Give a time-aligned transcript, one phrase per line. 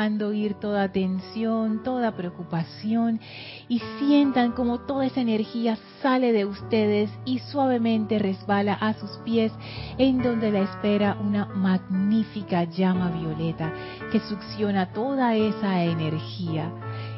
[0.00, 3.20] dejando ir toda tensión, toda preocupación
[3.68, 9.52] y sientan como toda esa energía sale de ustedes y suavemente resbala a sus pies
[9.98, 13.74] en donde la espera una magnífica llama violeta
[14.10, 16.72] que succiona toda esa energía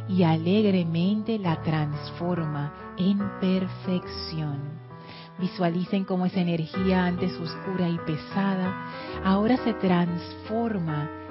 [0.08, 4.58] y alegremente la transforma en perfección.
[5.38, 8.74] Visualicen cómo esa energía antes oscura y pesada
[9.24, 11.21] ahora se transforma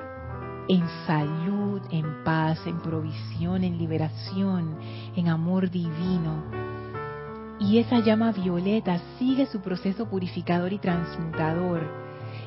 [0.67, 4.77] en salud, en paz, en provisión, en liberación,
[5.15, 6.43] en amor divino.
[7.59, 11.81] Y esa llama violeta sigue su proceso purificador y transmutador,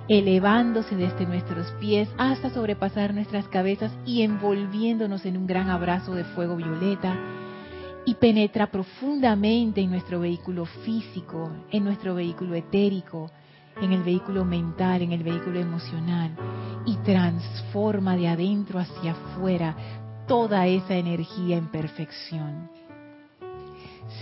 [0.09, 6.25] elevándose desde nuestros pies hasta sobrepasar nuestras cabezas y envolviéndonos en un gran abrazo de
[6.25, 7.17] fuego violeta
[8.05, 13.31] y penetra profundamente en nuestro vehículo físico, en nuestro vehículo etérico,
[13.81, 16.35] en el vehículo mental, en el vehículo emocional
[16.87, 19.77] y transforma de adentro hacia afuera
[20.27, 22.71] toda esa energía en perfección.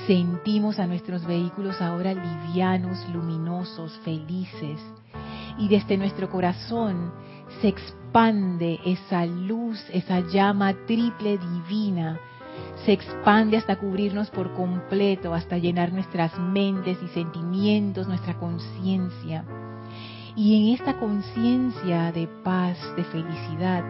[0.07, 4.81] Sentimos a nuestros vehículos ahora livianos, luminosos, felices
[5.59, 7.13] y desde nuestro corazón
[7.61, 12.19] se expande esa luz, esa llama triple divina
[12.85, 19.45] se expande hasta cubrirnos por completo, hasta llenar nuestras mentes y sentimientos, nuestra conciencia.
[20.35, 23.85] Y en esta conciencia de paz, de felicidad,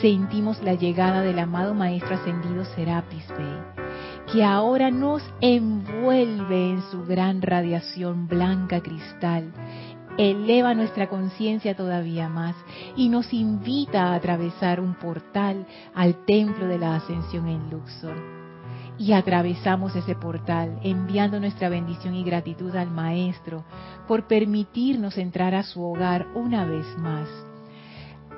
[0.00, 3.84] sentimos la llegada del amado Maestro Ascendido Serapis Bey,
[4.32, 9.52] que ahora nos envuelve en su gran radiación blanca cristal,
[10.18, 12.56] eleva nuestra conciencia todavía más
[12.96, 18.16] y nos invita a atravesar un portal al templo de la ascensión en Luxor.
[18.98, 23.64] Y atravesamos ese portal enviando nuestra bendición y gratitud al Maestro
[24.08, 27.28] por permitirnos entrar a su hogar una vez más.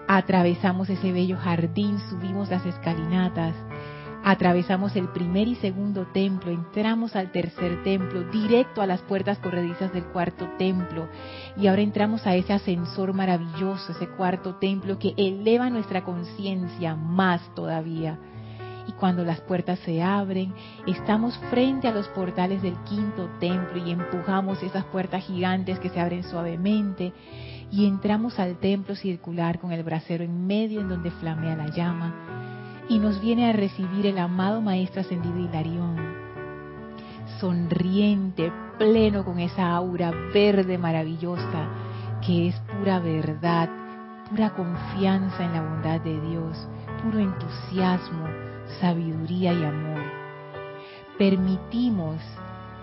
[0.07, 3.55] Atravesamos ese bello jardín, subimos las escalinatas,
[4.23, 9.95] Atravesamos el primer y segundo templo, entramos al tercer templo, directo a las puertas corredizas
[9.95, 11.09] del cuarto templo.
[11.57, 17.41] Y ahora entramos a ese ascensor maravilloso, ese cuarto templo que eleva nuestra conciencia más
[17.55, 18.19] todavía.
[18.87, 20.53] Y cuando las puertas se abren,
[20.87, 25.99] estamos frente a los portales del quinto templo y empujamos esas puertas gigantes que se
[25.99, 27.15] abren suavemente
[27.71, 32.41] y entramos al templo circular con el brasero en medio en donde flamea la llama
[32.91, 35.97] y nos viene a recibir el amado Maestro Ascendido Hilarión,
[37.39, 41.69] sonriente, pleno con esa aura verde maravillosa
[42.27, 43.71] que es pura verdad,
[44.29, 46.67] pura confianza en la bondad de Dios,
[47.01, 48.27] puro entusiasmo,
[48.81, 50.03] sabiduría y amor.
[51.17, 52.21] Permitimos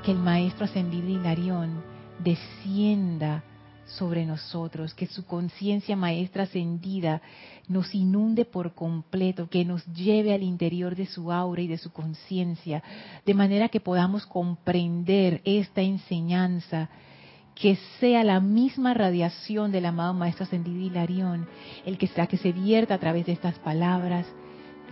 [0.05, 1.83] que el Maestro Ascendido Hilarión
[2.19, 3.43] descienda
[3.87, 7.21] sobre nosotros, que su conciencia maestra ascendida
[7.67, 11.91] nos inunde por completo, que nos lleve al interior de su aura y de su
[11.91, 12.83] conciencia,
[13.25, 16.89] de manera que podamos comprender esta enseñanza,
[17.55, 21.47] que sea la misma radiación del amado Maestro Ascendido Hilarión,
[21.85, 24.27] el que sea que se vierta a través de estas palabras,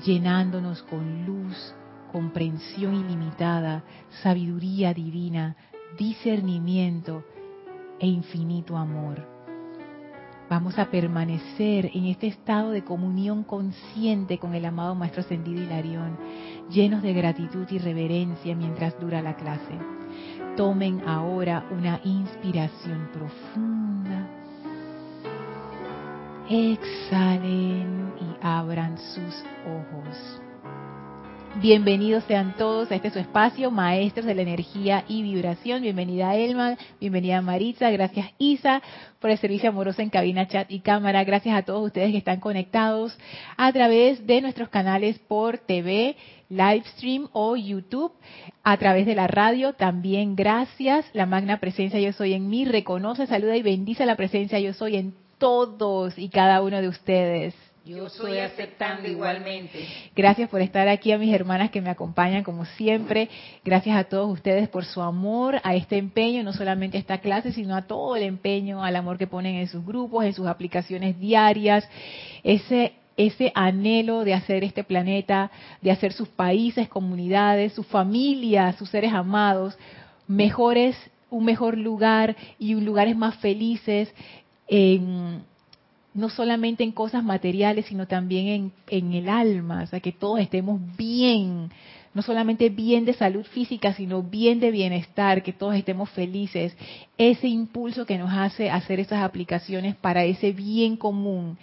[0.06, 1.74] llenándonos con luz,
[2.12, 3.84] comprensión ilimitada,
[4.24, 5.56] sabiduría divina,
[5.98, 7.24] discernimiento,
[8.00, 9.35] e infinito amor.
[10.48, 16.18] Vamos a permanecer en este estado de comunión consciente con el amado Maestro Ascendido Hilarión,
[16.70, 19.74] llenos de gratitud y reverencia mientras dura la clase.
[20.56, 24.28] Tomen ahora una inspiración profunda.
[26.48, 30.45] Exhalen y abran sus ojos.
[31.62, 35.82] Bienvenidos sean todos a este su espacio, maestros de la energía y vibración.
[35.82, 38.82] Bienvenida Elma, bienvenida Maritza, gracias Isa
[39.22, 41.24] por el servicio amoroso en cabina, chat y cámara.
[41.24, 43.18] Gracias a todos ustedes que están conectados
[43.56, 46.18] a través de nuestros canales por TV,
[46.50, 48.12] Livestream o YouTube,
[48.64, 49.72] a través de la radio.
[49.72, 51.06] También gracias.
[51.14, 52.66] La magna presencia yo soy en mí.
[52.66, 57.65] Reconoce, saluda y bendice la presencia yo soy en todos y cada uno de ustedes.
[57.86, 59.86] Yo estoy aceptando igualmente.
[60.16, 63.30] Gracias por estar aquí a mis hermanas que me acompañan como siempre.
[63.64, 67.52] Gracias a todos ustedes por su amor a este empeño, no solamente a esta clase,
[67.52, 71.20] sino a todo el empeño, al amor que ponen en sus grupos, en sus aplicaciones
[71.20, 71.88] diarias.
[72.44, 75.50] Ese ese anhelo de hacer este planeta,
[75.82, 79.78] de hacer sus países, comunidades, sus familias, sus seres amados
[80.28, 80.98] mejores
[81.30, 84.14] un mejor lugar y lugares más felices,
[86.16, 90.80] no solamente en cosas materiales, sino también en, el alma, o sea, que todos estemos
[90.96, 91.70] bien,
[92.14, 96.76] no solamente bien de salud física, sino bien de bienestar, que todos estemos felices.
[97.18, 101.58] Ese impulso que nos hace hacer esas aplicaciones para ese bien común.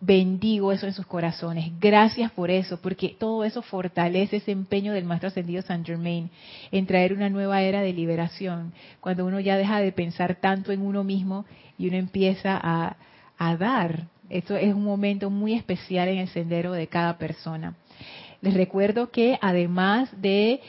[0.00, 1.70] Bendigo eso en sus corazones.
[1.78, 6.30] Gracias por eso, porque todo eso fortalece ese empeño del Maestro Ascendido San Germain
[6.70, 8.72] en traer una nueva era de liberación.
[9.00, 11.44] Cuando uno ya deja de pensar tanto en uno mismo
[11.76, 12.96] y uno empieza a,
[13.38, 14.04] a dar.
[14.28, 17.74] Esto es un momento muy especial en el sendero de cada persona.
[18.40, 20.60] Les recuerdo que además de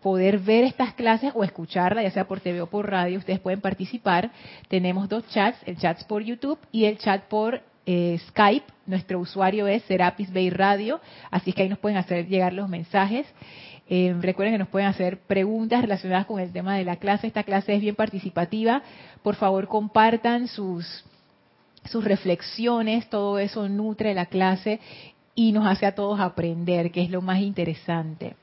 [0.00, 3.60] poder ver estas clases o escucharlas, ya sea por TV o por radio, ustedes pueden
[3.60, 4.30] participar.
[4.68, 8.66] Tenemos dos chats, el chat por YouTube y el chat por eh, Skype.
[8.86, 11.00] Nuestro usuario es Serapis Bay Radio,
[11.30, 13.26] así que ahí nos pueden hacer llegar los mensajes.
[13.88, 17.26] Eh, recuerden que nos pueden hacer preguntas relacionadas con el tema de la clase.
[17.26, 18.82] Esta clase es bien participativa.
[19.22, 21.04] Por favor, compartan sus
[21.84, 24.80] sus reflexiones, todo eso nutre la clase
[25.34, 28.34] y nos hace a todos aprender, que es lo más interesante.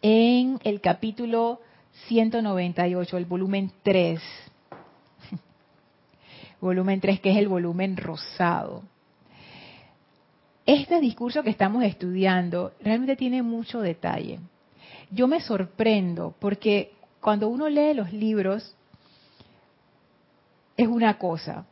[0.00, 1.60] en el capítulo
[2.08, 4.20] 198, el volumen 3
[6.60, 8.82] volumen 3, que es el volumen rosado.
[10.64, 14.38] Este discurso que estamos estudiando realmente tiene mucho detalle.
[15.10, 18.76] Yo me sorprendo porque cuando uno lee los libros
[20.76, 21.66] es una cosa,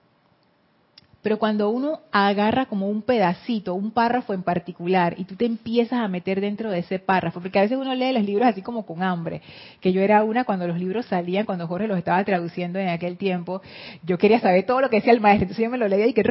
[1.22, 6.00] pero cuando uno agarra como un pedacito, un párrafo en particular, y tú te empiezas
[6.00, 8.86] a meter dentro de ese párrafo, porque a veces uno lee los libros así como
[8.86, 9.42] con hambre,
[9.80, 13.18] que yo era una cuando los libros salían, cuando Jorge los estaba traduciendo en aquel
[13.18, 13.60] tiempo,
[14.02, 16.14] yo quería saber todo lo que decía el maestro, entonces yo me lo leía y
[16.14, 16.24] que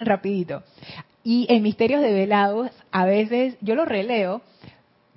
[0.00, 0.62] rapidito.
[1.22, 4.42] Y en Misterios de Velados, a veces yo lo releo,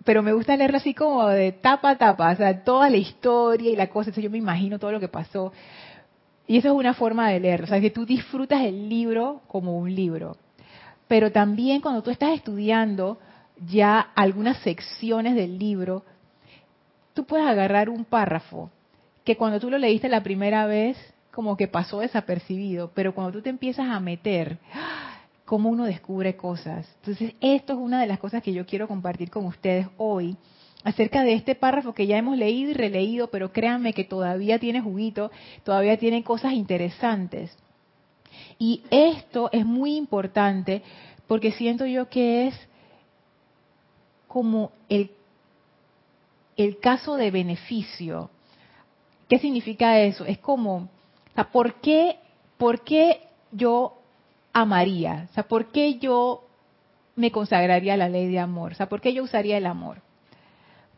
[0.04, 3.72] pero me gusta leerlo así como de tapa a tapa, o sea, toda la historia
[3.72, 5.54] y la cosa, entonces yo me imagino todo lo que pasó.
[6.48, 9.78] Y eso es una forma de leer, o sea, que tú disfrutas el libro como
[9.78, 10.38] un libro.
[11.08, 13.20] Pero también cuando tú estás estudiando
[13.68, 16.04] ya algunas secciones del libro,
[17.14, 18.70] tú puedes agarrar un párrafo
[19.24, 20.98] que cuando tú lo leíste la primera vez
[21.32, 24.58] como que pasó desapercibido, pero cuando tú te empiezas a meter,
[25.46, 26.88] cómo uno descubre cosas.
[27.02, 30.38] Entonces, esto es una de las cosas que yo quiero compartir con ustedes hoy,
[30.84, 34.82] acerca de este párrafo que ya hemos leído y releído, pero créanme que todavía tiene
[34.82, 35.32] juguito,
[35.64, 37.56] todavía tiene cosas interesantes.
[38.58, 40.82] Y esto es muy importante
[41.28, 42.56] porque siento yo que es
[44.28, 45.12] como el,
[46.58, 48.30] el caso de beneficio.
[49.28, 50.26] ¿Qué significa eso?
[50.26, 50.90] Es como,
[51.38, 52.18] o ¿por qué,
[52.58, 53.22] ¿por qué
[53.52, 53.98] yo
[54.54, 55.28] amaría?
[55.38, 56.44] O ¿por qué yo
[57.16, 58.74] me consagraría a la ley de amor?
[58.74, 60.02] O sea, ¿por qué yo usaría el amor?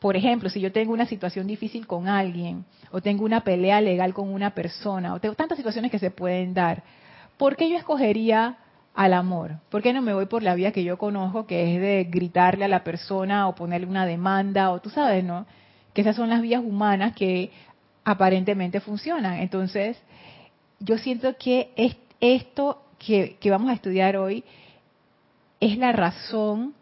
[0.04, 4.14] Por ejemplo, si yo tengo una situación difícil con alguien, o tengo una pelea legal
[4.14, 6.84] con una persona, o tengo tantas situaciones que se pueden dar,
[7.38, 8.58] ¿por qué yo escogería
[8.94, 9.62] al amor?
[9.70, 12.66] ¿Por qué no me voy por la vía que yo conozco, que es de gritarle
[12.66, 15.46] a la persona o ponerle una demanda, o tú sabes, ¿no?
[15.94, 17.52] Que esas son las vías humanas que
[18.04, 19.36] aparentemente funcionan.
[19.36, 19.98] Entonces,
[20.82, 21.72] yo siento que
[22.20, 24.44] esto que, que vamos a estudiar hoy
[25.62, 26.74] es la razón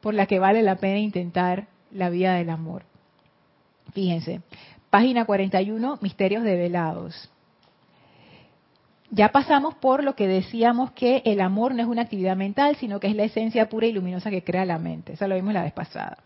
[0.00, 2.84] por la que vale la pena intentar la vida del amor.
[3.92, 4.40] Fíjense,
[4.90, 7.30] página 41, misterios develados.
[9.10, 12.98] Ya pasamos por lo que decíamos que el amor no es una actividad mental, sino
[12.98, 15.12] que es la esencia pura y luminosa que crea la mente.
[15.12, 16.16] Eso lo vimos la vez pasada.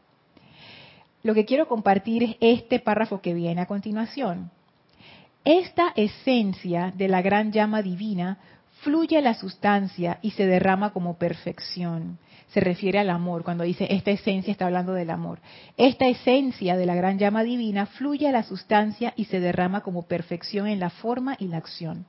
[1.25, 4.53] Lo que quiero compartir es este párrafo que viene a continuación.
[5.45, 8.39] Esta esencia de la gran llama divina
[8.83, 13.87] fluye a la sustancia y se derrama como perfección se refiere al amor, cuando dice
[13.91, 15.41] esta esencia está hablando del amor.
[15.77, 20.03] Esta esencia de la gran llama divina fluye a la sustancia y se derrama como
[20.03, 22.07] perfección en la forma y la acción.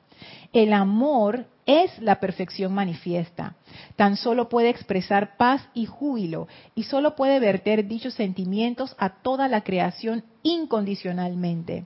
[0.53, 3.56] El amor es la perfección manifiesta.
[3.96, 9.48] Tan solo puede expresar paz y júbilo y solo puede verter dichos sentimientos a toda
[9.48, 11.86] la creación incondicionalmente.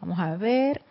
[0.00, 0.82] Vamos a ver.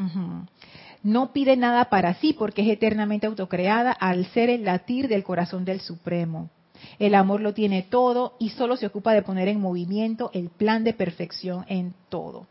[1.04, 5.66] No pide nada para sí porque es eternamente autocreada al ser el latir del corazón
[5.66, 6.50] del Supremo.
[6.98, 10.84] El amor lo tiene todo y solo se ocupa de poner en movimiento el plan
[10.84, 12.48] de perfección en todo.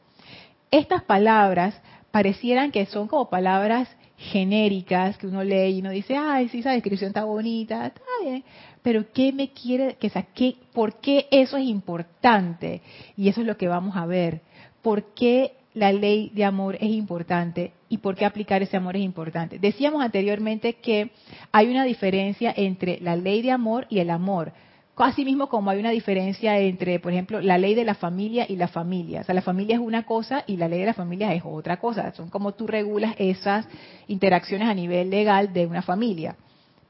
[0.70, 1.80] Estas palabras
[2.10, 6.72] parecieran que son como palabras genéricas que uno lee y uno dice, ay, sí, esa
[6.72, 8.44] descripción está bonita, está bien,
[8.82, 10.56] pero ¿qué me quiere que saque?
[10.72, 12.82] ¿Por qué eso es importante?
[13.16, 14.42] Y eso es lo que vamos a ver.
[14.82, 19.02] ¿Por qué la ley de amor es importante y por qué aplicar ese amor es
[19.02, 19.58] importante.
[19.58, 21.10] Decíamos anteriormente que
[21.50, 24.52] hay una diferencia entre la ley de amor y el amor.
[24.96, 28.56] Así mismo como hay una diferencia entre, por ejemplo, la ley de la familia y
[28.56, 29.22] la familia.
[29.22, 31.78] O sea, la familia es una cosa y la ley de la familia es otra
[31.78, 32.12] cosa.
[32.14, 33.66] Son como tú regulas esas
[34.06, 36.36] interacciones a nivel legal de una familia.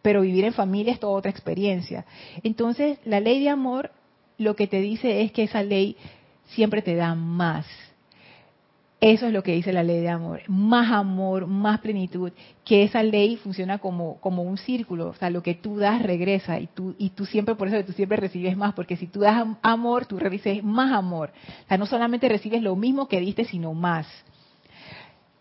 [0.02, 2.04] Pero vivir en familia es toda otra experiencia.
[2.42, 3.92] Entonces, la ley de amor
[4.36, 5.96] lo que te dice es que esa ley
[6.48, 7.64] siempre te da más
[9.04, 10.42] eso es lo que dice la ley de amor.
[10.46, 12.30] Más amor, más plenitud.
[12.64, 15.08] Que esa ley funciona como, como un círculo.
[15.08, 16.60] O sea, lo que tú das regresa.
[16.60, 18.74] Y tú, y tú siempre, por eso tú siempre recibes más.
[18.74, 21.32] Porque si tú das amor, tú recibes más amor.
[21.64, 24.06] O sea, no solamente recibes lo mismo que diste, sino más.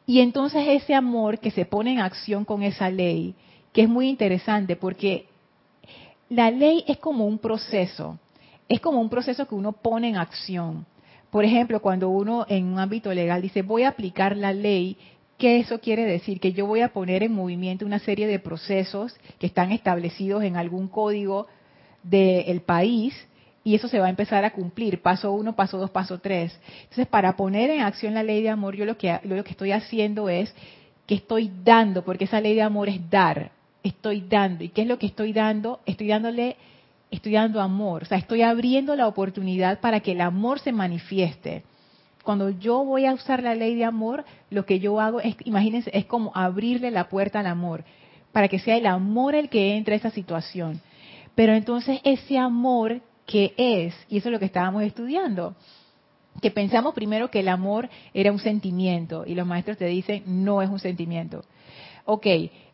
[0.07, 3.35] Y entonces ese amor que se pone en acción con esa ley,
[3.73, 5.27] que es muy interesante porque
[6.29, 8.17] la ley es como un proceso.
[8.67, 10.87] Es como un proceso que uno pone en acción.
[11.31, 14.97] Por ejemplo, cuando uno en un ámbito legal dice voy a aplicar la ley,
[15.37, 16.39] ¿qué eso quiere decir?
[16.39, 20.57] Que yo voy a poner en movimiento una serie de procesos que están establecidos en
[20.57, 21.47] algún código
[22.03, 23.15] del país
[23.63, 26.59] y eso se va a empezar a cumplir, paso uno, paso dos, paso tres.
[26.81, 29.71] Entonces, para poner en acción la ley de amor, yo lo que, lo que estoy
[29.71, 30.53] haciendo es
[31.05, 33.51] que estoy dando, porque esa ley de amor es dar,
[33.83, 34.63] estoy dando.
[34.63, 35.79] ¿Y qué es lo que estoy dando?
[35.85, 36.57] Estoy dándole
[37.11, 41.63] estoy dando amor, o sea, estoy abriendo la oportunidad para que el amor se manifieste.
[42.23, 45.91] Cuando yo voy a usar la ley de amor, lo que yo hago es, imagínense,
[45.93, 47.83] es como abrirle la puerta al amor,
[48.31, 50.81] para que sea el amor el que entre a esa situación.
[51.35, 55.55] Pero entonces ese amor que es, y eso es lo que estábamos estudiando,
[56.41, 60.61] que pensamos primero que el amor era un sentimiento, y los maestros te dicen, no
[60.61, 61.43] es un sentimiento
[62.05, 62.25] ok,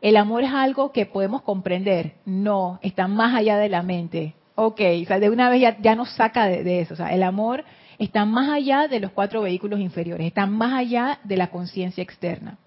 [0.01, 2.15] el amor es algo que podemos comprender.
[2.25, 4.35] No, está más allá de la mente.
[4.55, 6.93] Ok, o sea, de una vez ya, nos saca de, eso.
[6.93, 7.63] O sea, el amor
[7.99, 12.57] está más allá de los cuatro vehículos inferiores, está más allá de la conciencia externa.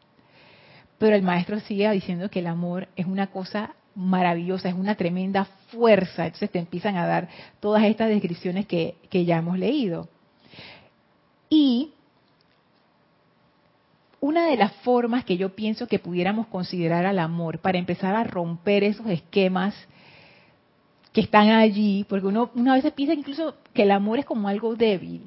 [0.98, 5.46] Pero el maestro sigue diciendo que el amor es una cosa maravillosa, es una tremenda
[5.70, 6.26] fuerza.
[6.26, 10.08] Entonces te empiezan a dar todas estas descripciones que, que ya hemos leído.
[11.48, 11.94] Y
[14.20, 18.24] una de las formas que yo pienso que pudiéramos considerar al amor para empezar a
[18.24, 19.74] romper esos esquemas
[21.12, 24.76] que están allí, porque uno una vez piensa incluso que el amor es como algo
[24.76, 25.22] débil.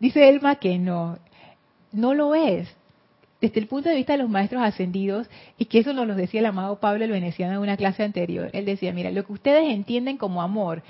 [0.00, 1.18] Dice Elma que no,
[1.92, 2.68] no lo es.
[3.40, 6.40] Desde el punto de vista de los maestros ascendidos, y que eso nos lo decía
[6.40, 9.68] el amado Pablo el Veneciano en una clase anterior, él decía, mira, lo que ustedes
[9.68, 10.82] entienden como amor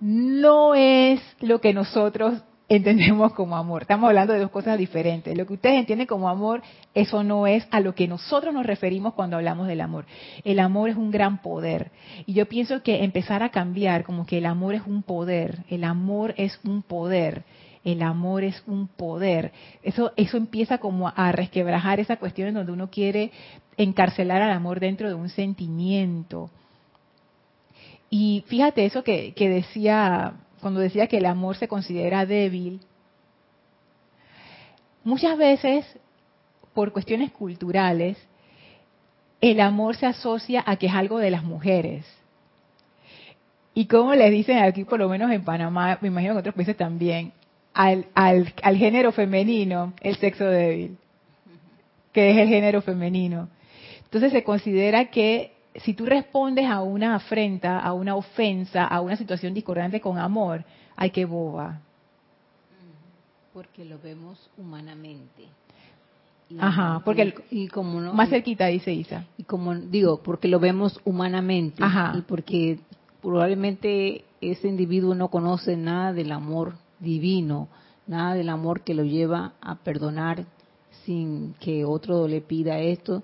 [0.00, 3.82] no es lo que nosotros entendemos como amor.
[3.82, 5.36] Estamos hablando de dos cosas diferentes.
[5.36, 6.62] Lo que ustedes entienden como amor,
[6.94, 10.04] eso no es a lo que nosotros nos referimos cuando hablamos del amor.
[10.44, 11.90] El amor es un gran poder.
[12.26, 15.84] Y yo pienso que empezar a cambiar como que el amor es un poder, el
[15.84, 17.44] amor es un poder.
[17.84, 19.52] El amor es un poder.
[19.82, 23.30] Eso, eso empieza como a resquebrajar esa cuestión en donde uno quiere
[23.78, 26.50] encarcelar al amor dentro de un sentimiento.
[28.10, 32.80] Y fíjate eso que, que decía cuando decía que el amor se considera débil,
[35.04, 35.86] muchas veces,
[36.74, 38.16] por cuestiones culturales,
[39.40, 42.04] el amor se asocia a que es algo de las mujeres.
[43.74, 46.54] Y como les dicen aquí, por lo menos en Panamá, me imagino que en otros
[46.54, 47.32] países también,
[47.72, 50.98] al, al, al género femenino, el sexo débil,
[52.12, 53.48] que es el género femenino.
[54.02, 55.52] Entonces se considera que
[55.84, 60.64] si tú respondes a una afrenta, a una ofensa, a una situación discordante con amor,
[60.96, 61.80] ay, qué boba.
[63.52, 65.44] Porque lo vemos humanamente.
[66.58, 69.26] Ajá, porque y, como no, más cerquita dice Isa.
[69.36, 72.14] Y como digo, porque lo vemos humanamente Ajá.
[72.16, 72.78] y porque
[73.20, 77.68] probablemente ese individuo no conoce nada del amor divino,
[78.06, 80.46] nada del amor que lo lleva a perdonar
[81.04, 83.22] sin que otro le pida esto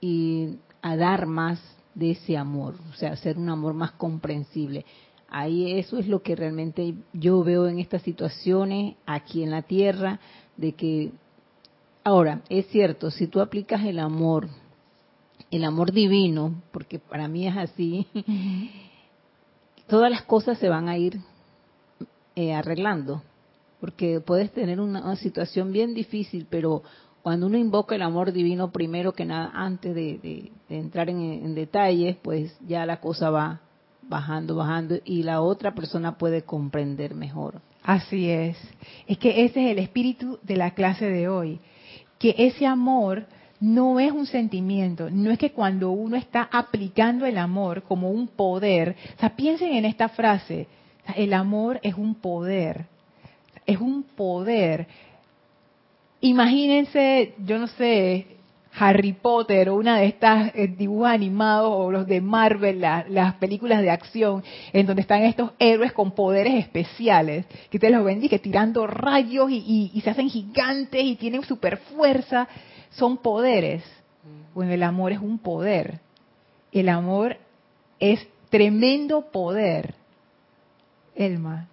[0.00, 1.60] y a dar más
[1.94, 4.84] de ese amor, o sea, hacer un amor más comprensible.
[5.28, 10.20] Ahí eso es lo que realmente yo veo en estas situaciones aquí en la tierra,
[10.56, 11.12] de que
[12.02, 14.48] Ahora, es cierto, si tú aplicas el amor,
[15.50, 18.06] el amor divino, porque para mí es así,
[19.86, 21.20] todas las cosas se van a ir
[22.36, 23.22] eh, arreglando,
[23.80, 26.82] porque puedes tener una, situación bien difícil, pero
[27.22, 32.56] cuando uno invoca el amor divino primero que nada, antes de, entrar en, detalles, pues
[32.66, 33.60] ya la cosa va
[34.02, 37.60] bajando, bajando y la otra persona puede comprender mejor.
[37.82, 38.56] Así es.
[39.06, 41.60] Es que ese es el espíritu de la clase de hoy,
[42.18, 43.26] que ese amor
[43.60, 48.28] no es un sentimiento, no es que cuando uno está aplicando el amor como un
[48.28, 50.66] poder, o sea, piensen en esta frase,
[51.16, 52.86] el amor es un poder,
[53.66, 54.88] es un poder.
[56.20, 58.26] Imagínense, yo no sé,
[58.78, 63.82] Harry Potter o una de estas eh, dibujos animados o los de Marvel, las películas
[63.82, 68.28] de acción, en donde están estos héroes con poderes especiales, que ustedes los ven y
[68.28, 72.48] que tirando rayos y, y se hacen gigantes y tienen super fuerza,
[72.90, 73.82] son poderes.
[74.54, 76.00] Bueno, el amor es un poder.
[76.72, 77.38] El amor
[77.98, 79.94] es tremendo poder.
[81.14, 81.69] Elma.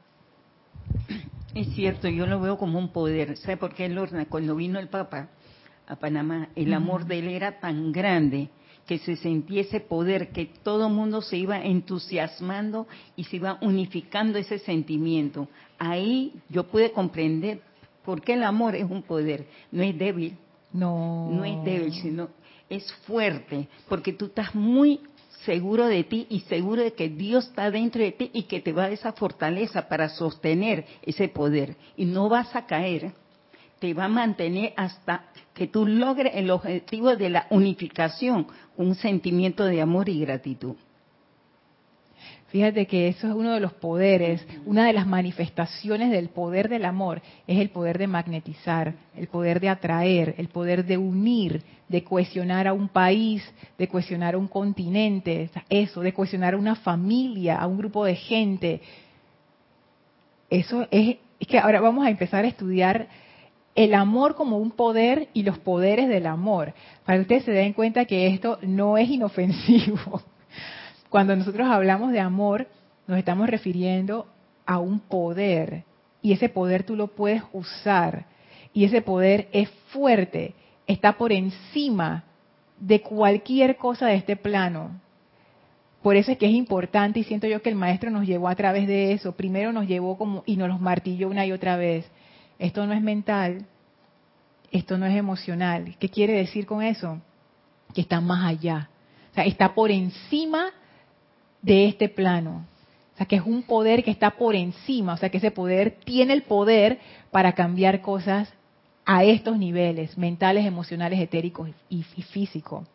[1.58, 3.36] Es cierto, yo lo veo como un poder.
[3.38, 4.28] ¿Sabe por qué, Lorna?
[4.28, 5.30] Cuando vino el Papa
[5.88, 8.50] a Panamá, el amor de él era tan grande
[8.86, 12.86] que se sentía ese poder, que todo el mundo se iba entusiasmando
[13.16, 15.48] y se iba unificando ese sentimiento.
[15.80, 17.60] Ahí yo pude comprender
[18.06, 20.38] por qué el amor es un poder, no es débil.
[20.72, 21.32] No.
[21.32, 22.30] No es débil, sino
[22.70, 25.00] es fuerte, porque tú estás muy
[25.48, 28.74] seguro de ti y seguro de que Dios está dentro de ti y que te
[28.74, 31.77] va a dar esa fortaleza para sostener ese poder.
[31.96, 33.13] Y no vas a caer,
[33.80, 35.24] te va a mantener hasta
[35.54, 40.76] que tú logres el objetivo de la unificación, un sentimiento de amor y gratitud.
[42.48, 46.86] Fíjate que eso es uno de los poderes, una de las manifestaciones del poder del
[46.86, 52.06] amor, es el poder de magnetizar, el poder de atraer, el poder de unir, de
[52.06, 53.44] cohesionar a un país,
[53.78, 58.16] de cohesionar a un continente, eso, de cohesionar a una familia, a un grupo de
[58.16, 58.82] gente.
[60.50, 63.10] Eso es, es que ahora vamos a empezar a estudiar
[63.76, 66.74] el amor como un poder y los poderes del amor,
[67.06, 70.22] para que ustedes se den cuenta que esto no es inofensivo
[71.10, 72.67] cuando nosotros hablamos de amor,
[73.08, 74.28] nos estamos refiriendo
[74.65, 75.84] a un poder.
[76.22, 78.26] Y ese poder tú lo puedes usar.
[78.74, 80.54] Y ese poder es fuerte,
[80.86, 82.26] está por encima
[82.80, 85.02] de cualquier cosa de este plano.
[86.02, 88.56] Por eso es que es importante y siento yo que el maestro nos llevó a
[88.56, 89.36] través de eso.
[89.36, 92.10] Primero nos llevó como y nos los martilló una y otra vez.
[92.60, 93.65] Esto no es mental,
[94.72, 95.96] esto no es emocional.
[96.00, 97.20] ¿Qué quiere decir con eso?
[97.93, 98.89] Que está más allá.
[99.32, 100.72] O sea, está por encima
[101.62, 102.65] de este plano.
[103.13, 105.98] O sea, que es un poder que está por encima, o sea, que ese poder
[106.04, 107.00] tiene el poder
[107.32, 108.54] para cambiar cosas
[109.06, 112.86] a estos niveles, mentales, emocionales, etéricos y, físicos.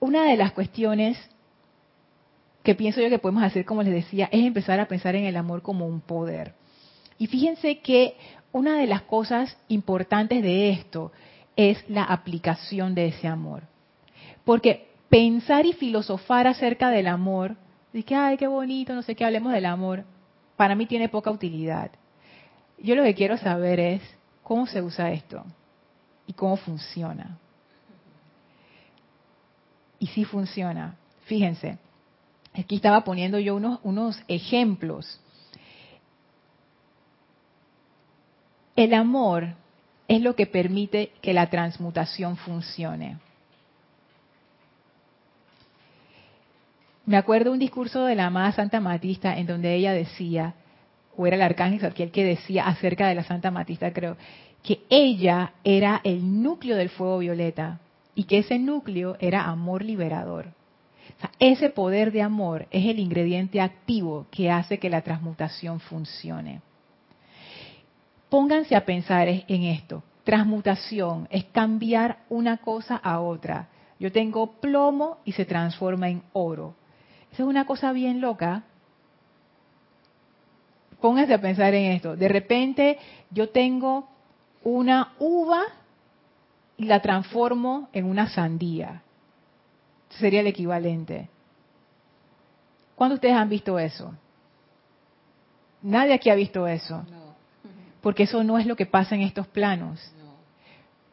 [0.00, 1.18] Una de las cuestiones
[2.64, 5.36] que pienso yo que podemos hacer, como les decía, es empezar a pensar en el
[5.36, 6.54] amor como un poder.
[7.18, 8.16] Y fíjense que
[8.50, 11.12] una de las cosas importantes de esto
[11.54, 13.62] es la aplicación de ese amor.
[14.44, 17.54] Porque pensar y filosofar acerca del amor,
[17.92, 20.04] de que, ay, qué bonito, no sé qué, hablemos del amor,
[20.56, 21.90] para mí tiene poca utilidad.
[22.78, 24.02] Yo lo que quiero saber es
[24.42, 25.44] cómo se usa esto
[26.26, 27.36] y cómo funciona.
[29.98, 30.96] Y si funciona.
[31.26, 31.76] Fíjense,
[32.54, 35.20] aquí estaba poniendo yo unos, unos ejemplos.
[38.76, 39.56] El amor
[40.08, 43.18] es lo que permite que la transmutación funcione.
[47.04, 50.54] Me acuerdo un discurso de la amada Santa Matista en donde ella decía,
[51.16, 54.16] o era el arcángel aquel que decía acerca de la Santa Matista, creo,
[54.62, 57.80] que ella era el núcleo del fuego violeta
[58.14, 60.52] y que ese núcleo era amor liberador.
[61.40, 66.62] ese poder de amor es el ingrediente activo que hace que la transmutación funcione.
[68.28, 70.04] Pónganse a pensar en esto.
[70.24, 73.68] Transmutación es cambiar una cosa a otra.
[73.98, 76.74] Yo tengo plomo y se transforma en oro.
[77.32, 78.64] Eso es una cosa bien loca.
[81.00, 82.14] Póngase a pensar en esto.
[82.14, 82.98] De repente
[83.30, 84.08] yo tengo
[84.62, 85.62] una uva
[86.76, 89.02] y la transformo en una sandía.
[90.10, 91.28] Sería el equivalente.
[92.94, 94.12] ¿Cuándo ustedes han visto eso?
[95.80, 97.04] Nadie aquí ha visto eso.
[98.02, 100.12] Porque eso no es lo que pasa en estos planos.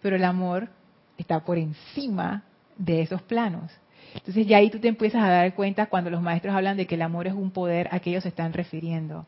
[0.02, 0.70] Pero el amor
[1.18, 2.44] está por encima
[2.78, 3.72] de esos planos.
[4.16, 6.96] Entonces ya ahí tú te empiezas a dar cuenta cuando los maestros hablan de que
[6.96, 9.26] el amor es un poder, a qué ellos se están refiriendo.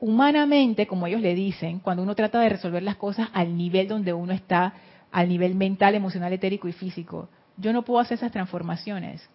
[0.00, 4.14] humanamente, como ellos le dicen, cuando uno trata de resolver las cosas al nivel donde
[4.14, 4.72] uno está,
[5.12, 7.28] al nivel mental, emocional, etérico y físico,
[7.58, 9.28] yo no puedo hacer esas transformaciones.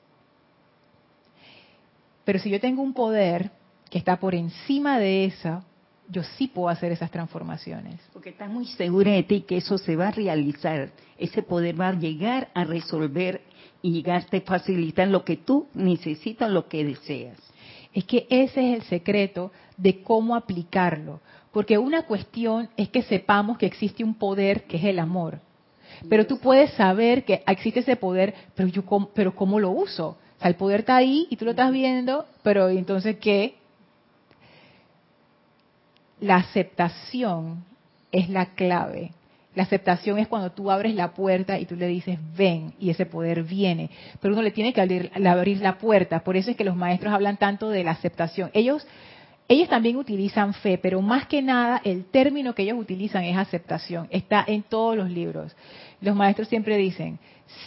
[2.23, 3.51] Pero si yo tengo un poder
[3.91, 5.63] que está por encima de eso,
[6.09, 7.99] yo sí puedo hacer esas transformaciones.
[8.13, 11.89] Porque estás muy segura de ti que eso se va a realizar, ese poder va
[11.89, 13.41] a llegar a resolver
[13.85, 17.37] y llegarte a facilitar lo que tú necesitas, lo que deseas.
[17.93, 21.21] Es que ese es el secreto de cómo aplicarlo.
[21.51, 25.39] Porque una cuestión es que sepamos que existe un poder que es el amor.
[26.09, 30.17] Pero tú puedes saber que existe ese poder, pero yo cómo, pero cómo lo uso.
[30.37, 33.53] O sea, el poder está ahí y tú lo estás viendo, pero entonces qué?
[36.19, 37.63] La aceptación
[38.11, 39.11] es la clave.
[39.55, 43.05] La aceptación es cuando tú abres la puerta y tú le dices, ven, y ese
[43.05, 43.89] poder viene.
[44.19, 46.19] Pero uno le tiene que abrir, abrir, la puerta.
[46.19, 48.51] Por eso es que los maestros hablan tanto de la aceptación.
[48.53, 48.85] Ellos,
[49.47, 54.07] ellos también utilizan fe, pero más que nada el término que ellos utilizan es aceptación.
[54.09, 55.55] Está en todos los libros.
[56.01, 57.17] Los maestros siempre dicen,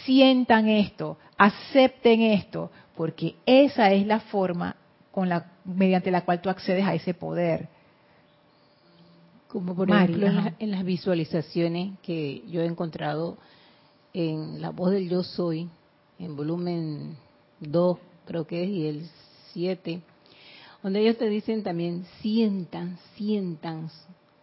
[0.05, 4.75] sientan esto, acepten esto, porque esa es la forma
[5.11, 7.67] con la, mediante la cual tú accedes a ese poder.
[9.49, 10.27] Como por ejemplo
[10.59, 13.37] en, las visualizaciones que yo he encontrado
[14.13, 15.67] en La Voz del Yo Soy,
[16.19, 17.17] en volumen
[17.59, 19.09] 2 creo que es, y el
[19.53, 20.01] 7,
[20.83, 23.89] donde ellos te dicen también, sientan, sientan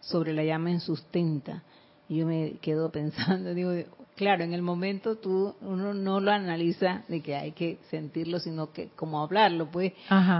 [0.01, 1.63] sobre la llama en sustenta.
[2.09, 3.71] Y yo me quedo pensando, digo,
[4.17, 8.73] claro, en el momento tú, uno no lo analiza de que hay que sentirlo, sino
[8.73, 9.93] que como hablarlo, pues,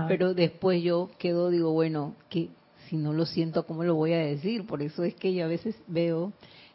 [0.10, 2.50] pero después yo quedo, digo, bueno, que
[2.90, 4.66] si no lo siento, ¿cómo lo voy a decir?
[4.66, 6.34] Por eso es que yo a veces veo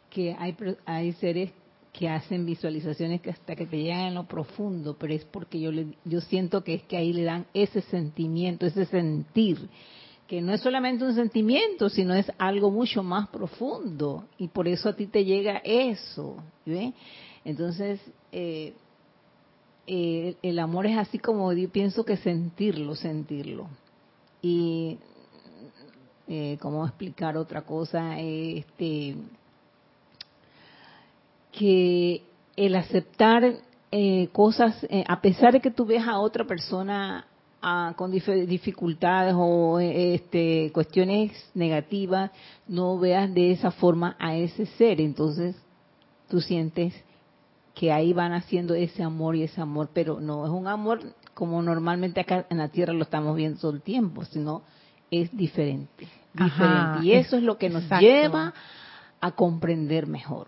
[0.09, 1.51] que hay, hay seres
[1.91, 5.71] que hacen visualizaciones que hasta que te llegan en lo profundo, pero es porque yo,
[5.71, 9.69] le, yo siento que es que ahí le dan ese sentimiento, ese sentir,
[10.27, 14.89] que no es solamente un sentimiento, sino es algo mucho más profundo, y por eso
[14.89, 16.37] a ti te llega eso.
[17.45, 17.99] Entonces,
[18.31, 18.73] eh,
[19.85, 23.67] eh, el amor es así como yo pienso que sentirlo, sentirlo.
[24.41, 24.97] Y
[26.27, 29.15] eh, cómo explicar otra cosa, este,
[31.51, 32.23] que
[32.55, 33.55] el aceptar
[33.91, 37.27] eh, cosas, eh, a pesar de que tú veas a otra persona
[37.61, 42.31] ah, con dificultades o este, cuestiones negativas,
[42.67, 44.99] no veas de esa forma a ese ser.
[44.99, 45.55] Entonces,
[46.29, 46.93] tú sientes
[47.75, 51.01] que ahí van haciendo ese amor y ese amor, pero no es un amor
[51.33, 54.61] como normalmente acá en la tierra lo estamos viendo todo el tiempo, sino
[55.21, 56.07] es diferente.
[57.01, 58.53] y eso es lo que nos lleva
[59.21, 60.47] a comprender mejor.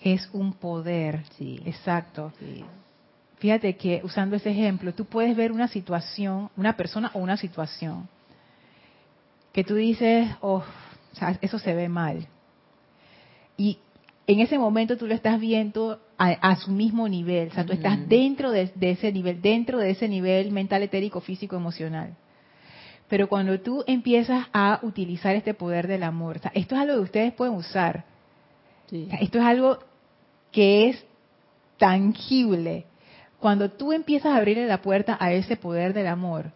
[0.00, 1.24] Es un poder.
[1.38, 1.60] Sí.
[1.64, 2.32] Exacto.
[3.38, 8.08] Fíjate que usando ese ejemplo, tú puedes ver una situación, una persona o una situación,
[9.52, 10.64] que tú dices, oh,
[11.40, 12.26] eso se ve mal.
[13.56, 13.78] Y
[14.26, 18.08] en ese momento tú lo estás viendo a, su mismo nivel, o sea, tú estás
[18.08, 22.16] dentro de, ese nivel, dentro de ese nivel mental, etérico, físico, emocional.
[23.12, 27.34] Pero cuando tú empiezas a utilizar este poder del amor, esto es algo que ustedes
[27.34, 28.04] pueden usar.
[28.90, 29.80] esto es algo
[30.50, 31.04] que es
[31.76, 32.86] tangible.
[33.38, 36.52] Cuando tú empiezas a abrirle la puerta a ese poder del amor,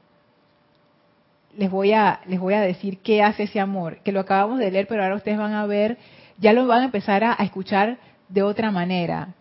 [1.59, 4.71] les voy a les voy a decir qué hace ese amor, que lo acabamos de
[4.71, 5.99] leer, pero ahora ustedes van a ver,
[6.39, 7.99] ya lo van a empezar a, a escuchar
[8.31, 9.35] de otra manera.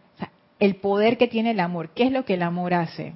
[0.60, 3.13] el poder que tiene el amor, ¿qué es lo que el amor hace?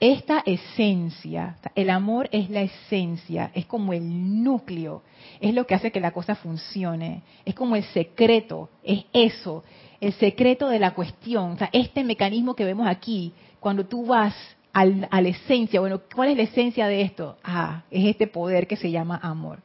[0.00, 5.02] Esta esencia, el amor es la esencia, es como el núcleo,
[5.40, 9.62] es lo que hace que la cosa funcione, es como el secreto, es eso,
[10.00, 14.34] el secreto de la cuestión, o sea, este mecanismo que vemos aquí, cuando tú vas
[14.72, 17.36] a la esencia, bueno, ¿cuál es la esencia de esto?
[17.44, 19.58] Ah, es este poder que se llama amor.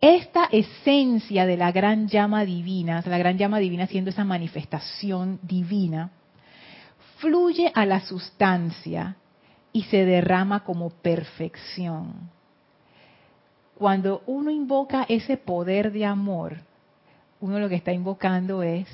[0.00, 6.12] Esta esencia de la gran llama divina, la gran llama divina siendo esa manifestación divina,
[7.18, 9.16] fluye a la sustancia
[9.72, 12.30] y se derrama como perfección.
[13.76, 16.56] Cuando uno invoca ese poder de amor,
[17.40, 18.88] uno lo que está invocando es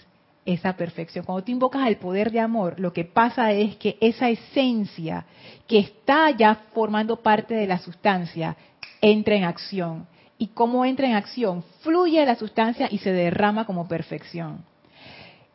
[0.45, 1.25] esa perfección.
[1.25, 5.25] Cuando tú invocas el poder de amor, lo que pasa es que esa esencia
[5.67, 8.57] que está ya formando parte de la sustancia
[9.01, 10.07] entra en acción.
[10.37, 14.65] Y como entra en acción, fluye la sustancia y se derrama como perfección.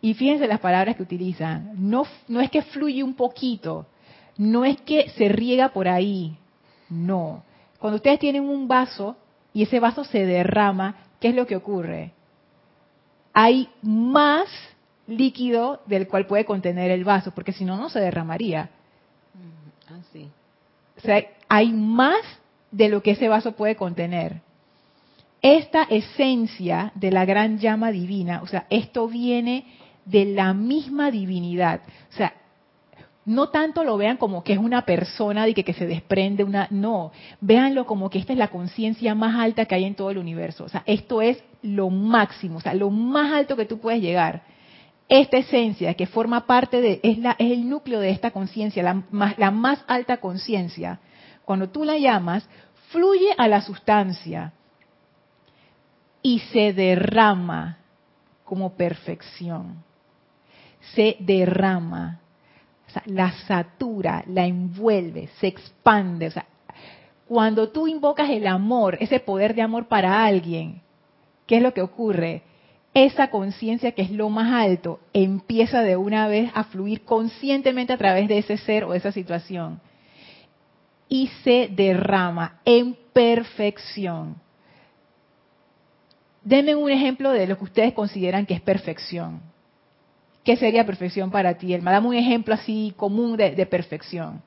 [0.02, 1.74] Y fíjense las palabras que utilizan.
[1.76, 3.86] No, no es que fluye un poquito,
[4.38, 6.38] no es que se riega por ahí,
[6.90, 7.44] no.
[7.80, 9.18] Cuando ustedes tienen un vaso
[9.54, 12.14] y ese vaso se derrama, ¿qué es lo que ocurre?
[13.34, 14.48] Hay más
[15.08, 18.70] líquido del cual puede contener el vaso, porque si no, no se derramaría.
[19.88, 20.26] Así.
[20.26, 22.22] Mm, ah, o sea, hay más
[22.72, 24.42] de lo que ese vaso puede contener.
[25.42, 29.66] Esta esencia de la gran llama divina, o sea, esto viene
[30.10, 31.82] de la misma divinidad.
[32.12, 32.34] O sea,
[33.26, 37.12] no tanto lo vean como que es una persona de que, se desprende una, no,
[37.42, 40.64] véanlo como que esta es la conciencia más alta que hay en todo el universo.
[40.64, 44.42] O sea, esto es lo máximo, o sea, lo más alto que tú puedes llegar.
[45.08, 49.04] Esta esencia que forma parte de, es, la, es el núcleo de esta conciencia, la,
[49.38, 51.00] la más alta conciencia,
[51.46, 52.48] cuando tú la llamas,
[52.90, 54.54] fluye a la sustancia
[56.22, 57.78] y se derrama
[58.44, 59.84] como perfección.
[60.94, 62.20] Se derrama
[63.06, 66.28] la satura, la envuelve, se expande.
[66.28, 66.46] O sea,
[67.28, 70.82] cuando tú invocas el amor, ese poder de amor para alguien,
[71.46, 72.42] ¿qué es lo que ocurre?
[72.94, 77.98] Esa conciencia que es lo más alto empieza de una vez a fluir conscientemente a
[77.98, 79.80] través de ese ser o esa situación
[81.08, 84.36] y se derrama en perfección.
[86.44, 89.42] Denme un ejemplo de lo que ustedes consideran que es perfección.
[90.44, 91.92] ¿Qué sería perfección para ti, Elma?
[91.92, 94.42] Dame un ejemplo así común de, perfección.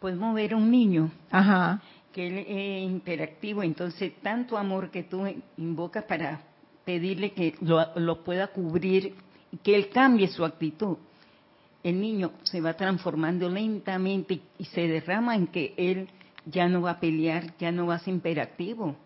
[0.00, 1.80] Podemos ver un niño Ajá.
[2.12, 5.24] que él es interactivo, entonces tanto amor que tú
[5.56, 6.40] invocas para
[6.84, 9.14] pedirle que lo, pueda cubrir
[9.62, 10.96] que él cambie su actitud.
[11.82, 16.08] El niño se va transformando lentamente y se derrama en que él
[16.46, 18.96] ya no va a pelear, ya no va a ser imperativo.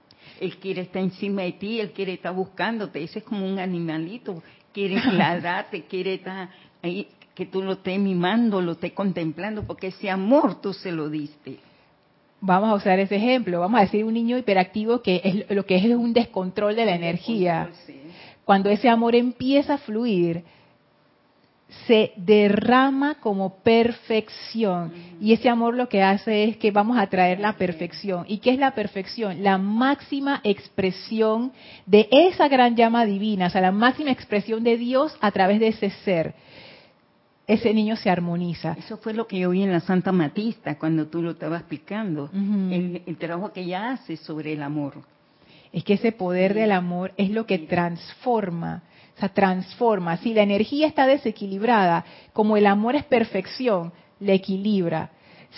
[0.41, 3.03] Él quiere estar encima de ti, él quiere estar buscándote.
[3.03, 4.43] Ese es como un animalito.
[4.73, 6.51] Quiere ladrarte, quiere estar
[6.83, 11.09] ahí, que tú lo estés mimando, lo estés contemplando, porque ese amor tú se lo
[11.09, 11.59] diste.
[12.41, 13.61] Vamos a usar ese ejemplo.
[13.61, 16.95] Vamos a decir un niño hiperactivo que es lo que es un descontrol de la
[16.95, 17.71] energía.
[18.45, 20.45] Cuando ese amor empieza a fluir,
[21.87, 24.93] se derrama como perfección.
[25.21, 28.25] Y ese amor lo que hace es que vamos a traer la perfección.
[28.29, 29.43] ¿Y qué es la perfección?
[29.43, 31.53] La máxima expresión
[31.87, 35.69] de esa gran llama divina, o sea, la máxima expresión de Dios a través de
[35.69, 36.35] ese ser.
[37.47, 38.77] Ese niño se armoniza.
[38.79, 42.29] Eso fue lo que yo vi en la Santa Matista cuando tú lo estabas explicando,
[42.33, 44.95] el, el trabajo que ella hace sobre el amor.
[45.73, 48.83] Es que ese poder del amor es lo que transforma
[49.17, 50.19] o sea, transforma.
[50.19, 55.11] Si la energía está desequilibrada, como el amor es perfección, le equilibra.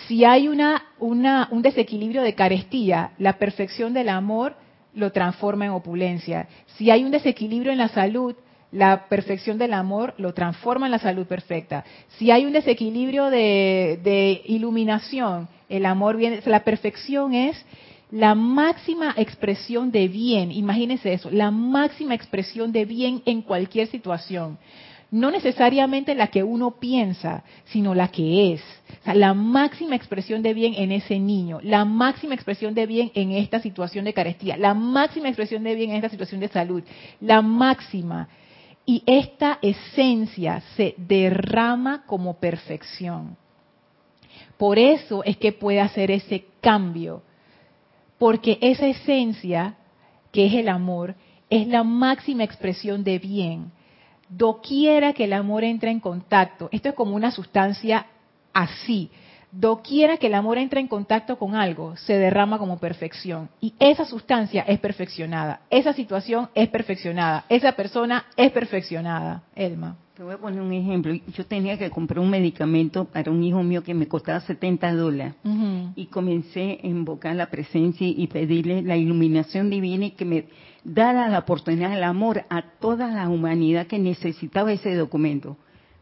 [0.07, 4.55] Si hay una, una, un desequilibrio de carestía, la perfección del amor
[4.93, 6.47] lo transforma en opulencia.
[6.77, 8.35] Si hay un desequilibrio en la salud,
[8.71, 11.83] la perfección del amor lo transforma en la salud perfecta.
[12.17, 17.65] Si hay un desequilibrio de, de iluminación, el amor viene, la perfección es
[18.11, 24.57] la máxima expresión de bien, imagínense eso, la máxima expresión de bien en cualquier situación.
[25.11, 28.61] No necesariamente la que uno piensa, sino la que es.
[29.05, 33.59] la máxima expresión de bien en ese niño, la máxima expresión de bien en esta
[33.59, 36.83] situación de carestía, la máxima expresión de bien en esta situación de salud,
[37.21, 38.27] la máxima.
[38.85, 43.37] Y esta esencia se derrama como perfección.
[44.57, 47.23] Por eso es que puede hacer ese cambio
[48.19, 49.75] porque esa esencia,
[50.31, 51.15] que es el amor,
[51.49, 53.71] es la máxima expresión de bien.
[54.29, 58.05] Doquiera que el amor entra en contacto, esto es como una sustancia
[58.53, 59.09] así,
[59.51, 63.49] doquiera que el amor entra en contacto con algo, se derrama como perfección.
[63.59, 69.43] Y esa sustancia es perfeccionada, esa situación es perfeccionada, esa persona es perfeccionada.
[69.55, 69.97] Elma.
[70.19, 71.13] Te voy a poner un ejemplo.
[71.33, 75.35] Yo tenía que comprar un medicamento para un hijo mío que me costaba 70 dólares.
[75.95, 80.47] Y comencé a invocar la presencia y pedirle la iluminación divina y que me
[80.83, 85.55] dara la oportunidad del amor a toda la humanidad que necesitaba ese documento.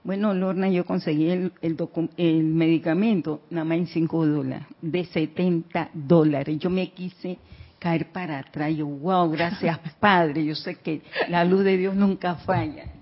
[0.03, 6.58] Bueno, Lorna, yo conseguí el, el, medicamento nada más en 5 dólares, de 70 dólares.
[6.58, 7.38] Yo me quise
[7.77, 8.75] caer para atrás.
[8.75, 10.43] Yo, wow, gracias Padre.
[10.43, 12.96] Yo sé que la luz de Dios nunca falla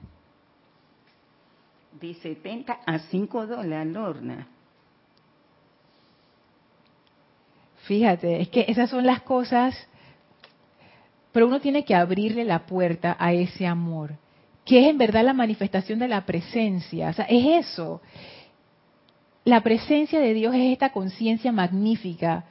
[2.07, 4.47] de 70 a 5 dólares, Lorna.
[7.85, 9.75] Fíjate, es que esas son las cosas,
[11.31, 14.15] pero uno tiene que abrirle la puerta a ese amor,
[14.65, 18.01] que es en verdad la manifestación de la presencia, o sea, es eso.
[19.43, 22.45] La presencia de Dios es esta conciencia magnífica,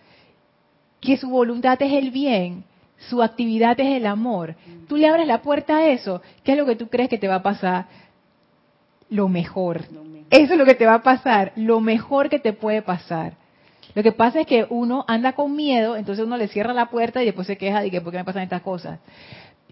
[1.00, 2.64] que su voluntad es el bien,
[3.08, 4.54] su actividad es el amor.
[4.86, 7.26] Tú le abres la puerta a eso, ¿qué es lo que tú crees que te
[7.26, 7.86] va a pasar?
[9.14, 9.84] Lo mejor.
[10.30, 13.34] Eso es lo que te va a pasar, lo mejor que te puede pasar.
[13.94, 17.22] Lo que pasa es que uno anda con miedo, entonces uno le cierra la puerta
[17.22, 18.98] y después se queja de que por qué me pasan estas cosas.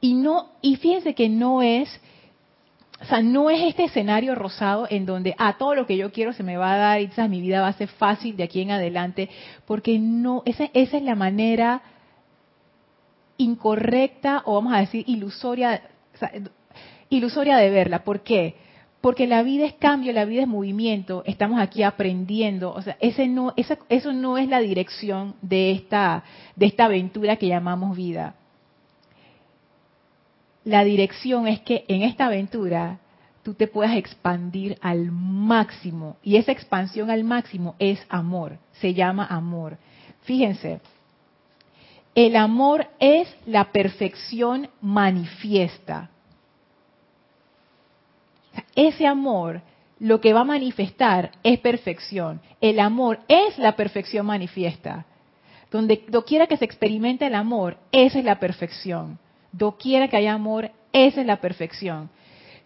[0.00, 2.00] Y no, y fíjense que no es,
[3.00, 6.12] O sea, no es este escenario rosado en donde a ah, todo lo que yo
[6.12, 8.60] quiero se me va a dar y mi vida va a ser fácil de aquí
[8.60, 9.28] en adelante,
[9.66, 11.82] porque no, esa, esa es la manera
[13.38, 15.82] incorrecta o vamos a decir ilusoria,
[17.08, 18.04] ilusoria de verla.
[18.04, 18.54] ¿Por qué?
[19.02, 24.12] Porque la vida es cambio, la vida es movimiento, estamos aquí aprendiendo, o sea, eso
[24.14, 26.24] no es la dirección de esta,
[26.56, 28.36] de esta aventura que llamamos vida
[30.64, 32.98] la dirección es que en esta aventura
[33.42, 36.16] tú te puedas expandir al máximo.
[36.22, 39.78] Y esa expansión al máximo es amor, se llama amor.
[40.22, 40.80] Fíjense,
[42.14, 46.10] el amor es la perfección manifiesta.
[48.74, 49.62] Ese amor
[49.98, 52.40] lo que va a manifestar es perfección.
[52.60, 55.06] El amor es la perfección manifiesta.
[55.70, 59.18] Donde quiera que se experimente el amor, esa es la perfección
[59.52, 62.10] doquiera que haya amor, esa es la perfección.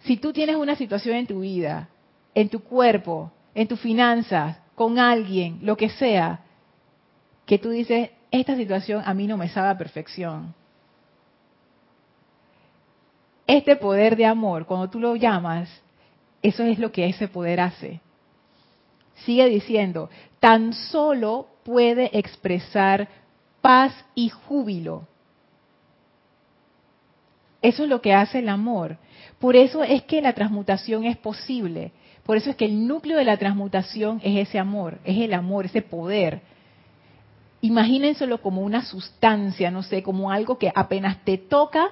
[0.01, 1.89] Si tú tienes una situación en tu vida,
[2.35, 6.41] en tu cuerpo, en tus finanzas, con alguien, lo que sea,
[7.45, 10.55] que tú dices, esta situación a mí no me sabe perfección.
[13.47, 15.69] Este poder de amor, cuando tú lo llamas,
[16.47, 18.01] eso es lo que ese poder hace.
[19.25, 23.09] Sigue diciendo, tan solo puede expresar
[23.61, 25.07] paz y júbilo
[27.67, 28.97] eso es lo que hace el amor.
[29.41, 31.91] Por eso es que la transmutación es posible.
[32.25, 35.67] Por eso es que el núcleo de la transmutación es ese amor, es el amor,
[35.67, 36.43] ese poder.
[37.61, 41.89] Imagínenselo como una sustancia, no sé, como algo que apenas te toca,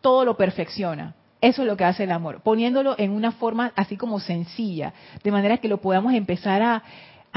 [0.00, 1.16] todo lo perfecciona.
[1.40, 5.30] Eso es lo que hace el amor, poniéndolo en una forma así como sencilla, de
[5.30, 6.82] manera que lo podamos empezar a,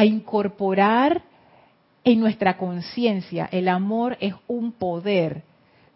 [0.04, 1.22] incorporar
[2.04, 3.48] en nuestra conciencia.
[3.52, 5.44] El amor es un poder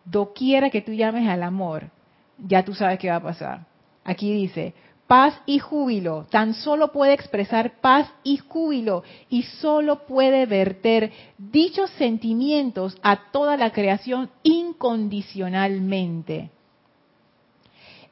[0.03, 1.89] doquiera que tú llames al amor,
[2.37, 3.65] ya tú sabes qué va a pasar.
[4.03, 4.75] Aquí dice,
[5.07, 11.89] paz y júbilo, tan solo puede expresar paz y júbilo y solo puede verter dichos
[11.91, 16.51] sentimientos a toda la creación incondicionalmente.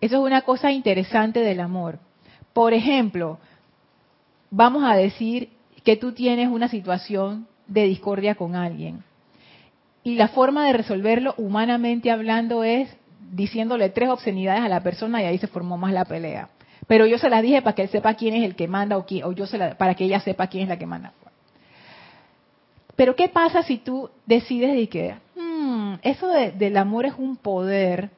[0.04, 1.98] Eso es una cosa interesante del amor.
[2.52, 3.39] Por ejemplo,
[4.52, 5.48] vamos a decir
[5.86, 9.02] que tú tienes una situación de discordia con alguien
[10.04, 12.94] y la forma de resolverlo humanamente hablando es
[13.32, 16.50] diciéndole tres obscenidades a la persona y ahí se formó más la pelea.
[16.86, 19.06] Pero yo se las dije para que él sepa quién es el que manda o,
[19.06, 21.13] quién, o yo se la, para que ella sepa quién es la que manda.
[22.98, 28.10] Pero ¿qué pasa si tú decides de que hmm, eso del amor es un poder?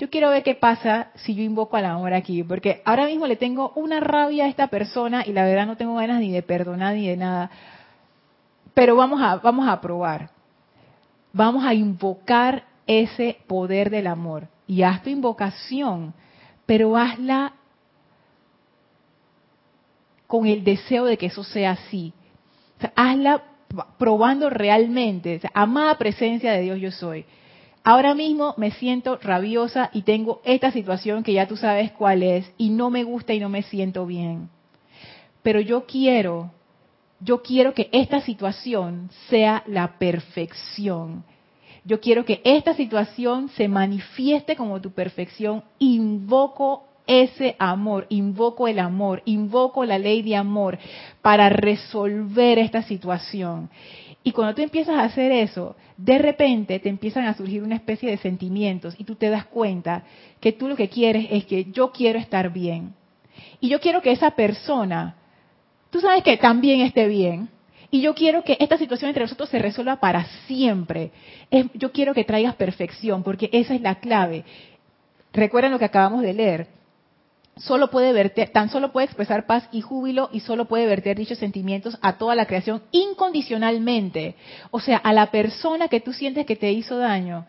[0.00, 3.36] Yo quiero ver qué pasa si yo invoco al amor aquí, porque ahora mismo le
[3.36, 6.96] tengo una rabia a esta persona y la verdad no tengo ganas ni de perdonar
[6.96, 7.50] ni de nada.
[8.74, 10.30] Pero vamos a, vamos a probar
[11.32, 14.48] vamos a invocar ese poder del amor.
[14.66, 16.14] Y haz tu invocación,
[16.66, 17.54] pero hazla
[20.26, 22.12] con el deseo de que eso sea así.
[22.94, 23.42] hazla
[23.98, 27.24] probando realmente, amada presencia de Dios yo soy.
[27.82, 32.52] Ahora mismo me siento rabiosa y tengo esta situación que ya tú sabes cuál es
[32.58, 34.50] y no me gusta y no me siento bien.
[35.42, 36.50] Pero yo quiero
[37.20, 41.24] yo quiero que esta situación sea la perfección.
[41.84, 45.62] Yo quiero que esta situación se manifieste como tu perfección.
[45.78, 50.78] Invoco ese amor, invoco el amor, invoco la ley de amor
[51.22, 53.68] para resolver esta situación.
[54.22, 58.10] Y cuando tú empiezas a hacer eso, de repente te empiezan a surgir una especie
[58.10, 60.04] de sentimientos y tú te das cuenta
[60.40, 62.94] que tú lo que quieres es que yo quiero estar bien.
[63.60, 65.16] Y yo quiero que esa persona
[65.90, 67.48] tú sabes que también esté bien.
[67.90, 71.10] Y yo quiero que esta situación entre nosotros se resuelva para siempre.
[71.74, 74.44] yo quiero que traigas perfección, porque esa es la clave.
[75.32, 76.68] Recuerden lo que acabamos de leer.
[77.60, 81.38] Solo puede verter, tan solo puede expresar paz y júbilo y solo puede verter dichos
[81.38, 84.34] sentimientos a toda la creación incondicionalmente.
[84.70, 87.46] O sea, a la persona que tú sientes que te hizo daño,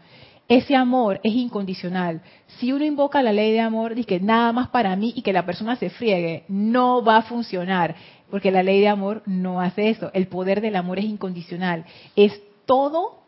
[0.49, 2.21] ese amor es incondicional.
[2.59, 5.31] Si uno invoca la ley de amor, dice que nada más para mí y que
[5.31, 7.95] la persona se friegue, no va a funcionar.
[8.29, 10.11] Porque la ley de amor no hace eso.
[10.13, 11.85] El poder del amor es incondicional.
[12.17, 13.19] Es todo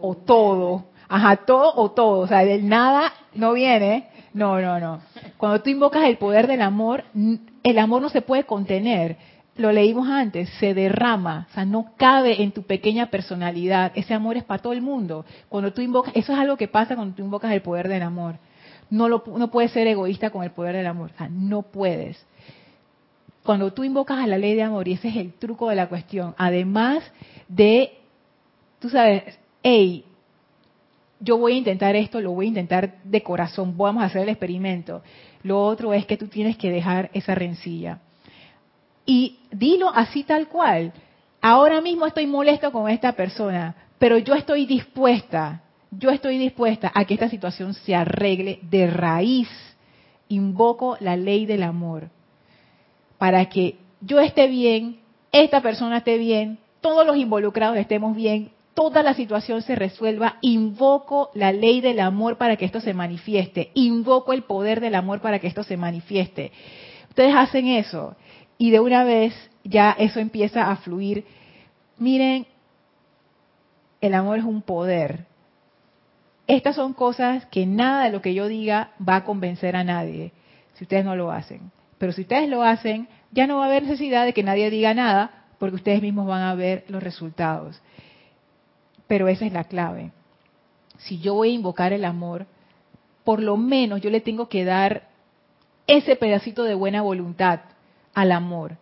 [0.00, 0.86] o todo.
[1.06, 2.20] Ajá, todo o todo.
[2.20, 4.09] O sea, del nada no viene.
[4.32, 5.00] No, no, no.
[5.36, 7.04] Cuando tú invocas el poder del amor,
[7.62, 9.16] el amor no se puede contener.
[9.56, 13.92] Lo leímos antes, se derrama, o sea, no cabe en tu pequeña personalidad.
[13.94, 15.26] Ese amor es para todo el mundo.
[15.48, 18.36] Cuando tú invocas, eso es algo que pasa cuando tú invocas el poder del amor.
[18.88, 22.24] No, lo, no puedes ser egoísta con el poder del amor, o sea, no puedes
[23.42, 25.88] cuando tú invocas a la ley de amor, y ese es el truco de la
[25.88, 27.02] cuestión, además
[27.48, 27.98] de,
[28.78, 30.04] tú sabes, hey,
[31.20, 34.30] yo voy a intentar esto, lo voy a intentar de corazón, vamos a hacer el
[34.30, 35.02] experimento.
[35.42, 38.00] Lo otro es que tú tienes que dejar esa rencilla.
[39.06, 40.92] Y dilo así tal cual.
[41.40, 47.04] Ahora mismo estoy molesto con esta persona, pero yo estoy dispuesta, yo estoy dispuesta a
[47.04, 49.48] que esta situación se arregle de raíz.
[50.28, 52.08] Invoco la ley del amor
[53.20, 55.00] para que yo esté bien,
[55.30, 61.30] esta persona esté bien, todos los involucrados estemos bien, toda la situación se resuelva, invoco
[61.34, 65.38] la ley del amor para que esto se manifieste, invoco el poder del amor para
[65.38, 66.52] que esto se manifieste.
[67.08, 68.16] Ustedes hacen eso
[68.58, 71.24] y de una vez ya eso empieza a fluir.
[71.98, 72.46] Miren,
[74.00, 75.26] el amor es un poder.
[76.46, 80.32] Estas son cosas que nada de lo que yo diga va a convencer a nadie
[80.74, 81.70] si ustedes no lo hacen.
[81.98, 84.94] Pero si ustedes lo hacen, ya no va a haber necesidad de que nadie diga
[84.94, 87.80] nada porque ustedes mismos van a ver los resultados.
[89.10, 90.12] Pero esa es la clave.
[90.98, 92.46] Si yo voy a invocar el amor,
[93.24, 95.08] por lo menos yo le tengo que dar
[95.88, 97.58] ese pedacito de buena voluntad
[98.14, 98.76] al amor.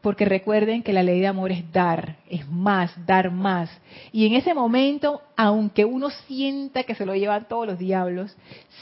[0.00, 3.70] Porque recuerden que la ley de amor es dar, es más, dar más.
[4.10, 8.36] Y en ese momento, aunque uno sienta que se lo llevan todos los diablos,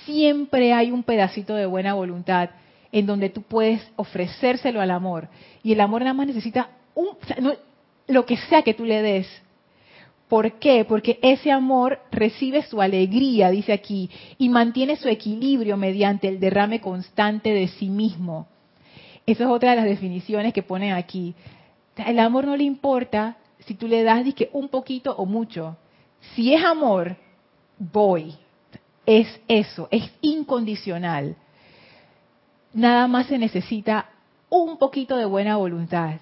[0.06, 2.48] siempre hay un pedacito de buena voluntad
[2.90, 5.28] en donde tú puedes ofrecérselo al amor.
[5.62, 6.70] Y el amor nada más necesita
[8.06, 9.43] lo que sea que tú le des,
[10.28, 10.84] ¿Por qué?
[10.84, 16.80] Porque ese amor recibe su alegría, dice aquí, y mantiene su equilibrio mediante el derrame
[16.80, 18.46] constante de sí mismo.
[19.26, 21.34] Esa es otra de las definiciones que ponen aquí.
[21.96, 25.76] El amor no le importa si tú le das un poquito o mucho.
[26.34, 27.16] Si es amor,
[27.78, 28.34] voy.
[29.06, 31.36] Es eso, es incondicional.
[32.72, 34.08] Nada más se necesita
[34.48, 36.16] un poquito de buena voluntad.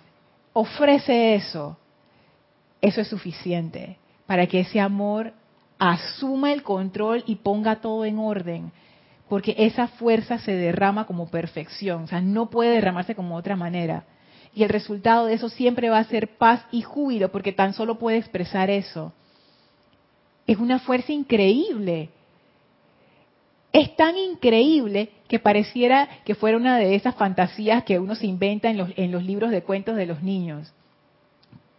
[0.53, 1.77] Ofrece eso
[2.83, 5.33] eso es suficiente para que ese amor
[5.79, 8.73] asuma el control y ponga todo en orden,
[9.29, 14.05] porque esa fuerza se derrama como perfección, o sea, no puede derramarse como otra manera.
[14.55, 17.99] Y el resultado de eso siempre va a ser paz y júbilo, porque tan solo
[17.99, 19.13] puede expresar eso.
[20.47, 22.11] Es una fuerza increíble.
[23.73, 28.69] Es tan increíble que pareciera que fuera una de esas fantasías que uno se inventa
[28.69, 30.71] en los, en los libros de cuentos de los niños.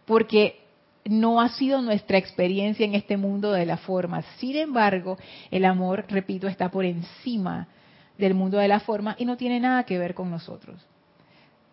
[0.04, 0.63] Porque
[1.04, 4.22] no ha sido nuestra experiencia en este mundo de la forma.
[4.38, 5.18] Sin embargo,
[5.50, 7.68] el amor, repito, está por encima
[8.16, 10.80] del mundo de la forma y no tiene nada que ver con nosotros.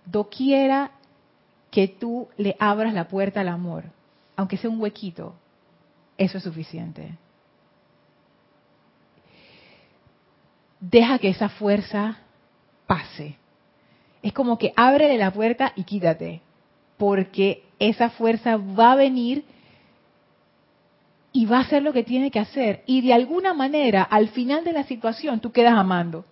[0.05, 0.91] Doquiera
[1.69, 3.85] que tú le abras la puerta al amor,
[4.35, 5.35] aunque sea un huequito,
[6.17, 7.17] eso es suficiente.
[10.79, 12.17] Deja que esa fuerza
[12.87, 13.37] pase.
[14.21, 16.41] Es como que ábrele la puerta y quítate,
[16.97, 19.43] porque esa fuerza va a venir
[21.33, 22.83] y va a hacer lo que tiene que hacer.
[22.85, 26.25] Y de alguna manera, al final de la situación, tú quedas amando.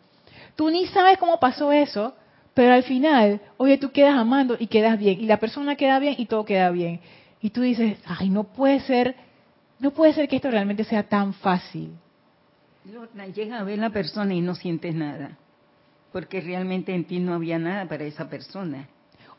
[0.56, 2.14] Tú ni sabes cómo pasó eso,
[2.54, 5.20] pero al final, oye, tú quedas amando y quedas bien.
[5.22, 7.00] Y la persona queda bien y todo queda bien.
[7.42, 9.16] Y tú dices, ay, no puede ser,
[9.80, 11.94] no puede ser que esto realmente sea tan fácil.
[13.34, 15.38] llega a ver la persona y no sientes nada,
[16.12, 18.88] porque realmente en ti no había nada para esa persona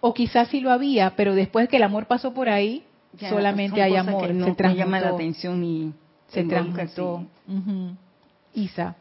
[0.00, 2.84] o quizás sí lo había, pero después que el amor pasó por ahí,
[3.28, 4.32] solamente hay amor.
[4.32, 5.92] no se llama la atención y
[6.28, 7.26] se transmutó.
[8.54, 8.96] Isa.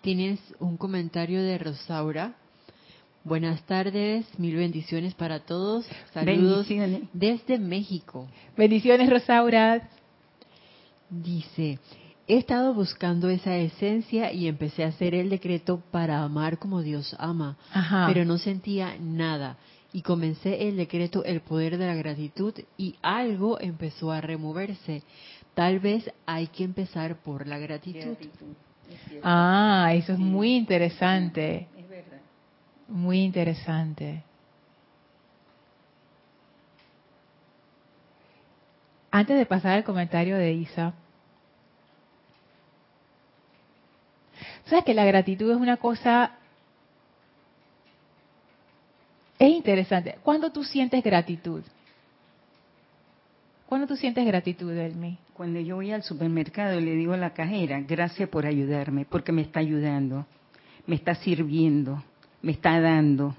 [0.00, 2.34] Tienes un comentario de Rosaura.
[3.24, 5.86] Buenas tardes, mil bendiciones para todos.
[6.12, 6.66] Saludos
[7.12, 8.26] desde México.
[8.56, 9.88] Bendiciones, Rosaura.
[11.08, 11.78] Dice,
[12.32, 17.14] he estado buscando esa esencia y empecé a hacer el decreto para amar como Dios
[17.18, 17.58] ama,
[18.06, 19.58] pero no sentía nada.
[19.92, 25.02] Y comencé el decreto El poder de la gratitud y algo empezó a removerse.
[25.52, 28.16] Tal vez hay que empezar por la gratitud.
[29.22, 31.68] Ah, eso es muy interesante.
[31.76, 32.20] Es verdad.
[32.88, 34.22] Muy interesante.
[39.10, 40.94] Antes de pasar al comentario de Isa,
[44.72, 46.30] Sabes que la gratitud es una cosa...
[49.38, 50.16] Es interesante.
[50.22, 51.62] ¿Cuándo tú sientes gratitud?
[53.66, 55.18] ¿Cuándo tú sientes gratitud, Elmi?
[55.34, 59.30] Cuando yo voy al supermercado y le digo a la cajera, gracias por ayudarme, porque
[59.30, 60.24] me está ayudando,
[60.86, 62.02] me está sirviendo,
[62.40, 63.36] me está dando.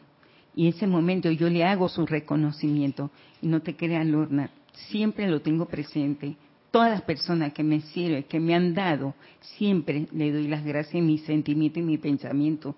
[0.56, 3.10] Y en ese momento yo le hago su reconocimiento.
[3.42, 6.36] Y no te creas, Lorna, siempre lo tengo presente
[6.74, 9.14] todas las personas que me sirven, que me han dado,
[9.58, 12.76] siempre le doy las gracias en mi sentimiento y mi pensamiento,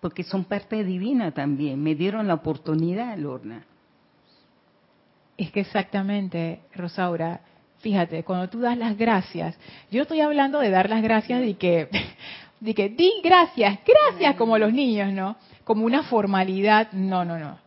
[0.00, 1.80] porque son parte divina también.
[1.80, 3.64] Me dieron la oportunidad, Lorna.
[5.36, 7.42] Es que exactamente, Rosaura,
[7.78, 9.56] fíjate, cuando tú das las gracias,
[9.92, 11.88] yo estoy hablando de dar las gracias de que,
[12.60, 15.36] de que di gracias, gracias como los niños, ¿no?
[15.62, 17.58] Como una formalidad, no, no, no.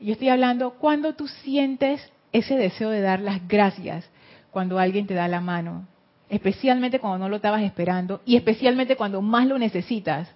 [0.00, 2.02] Yo estoy hablando cuando tú sientes
[2.32, 4.09] ese deseo de dar las gracias,
[4.50, 5.86] cuando alguien te da la mano,
[6.28, 10.28] especialmente cuando no lo estabas esperando y especialmente cuando más lo necesitas,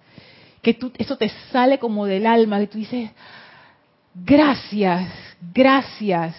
[0.61, 3.11] que tú, eso te sale como del alma, que tú dices,
[4.13, 5.11] gracias,
[5.53, 6.35] gracias,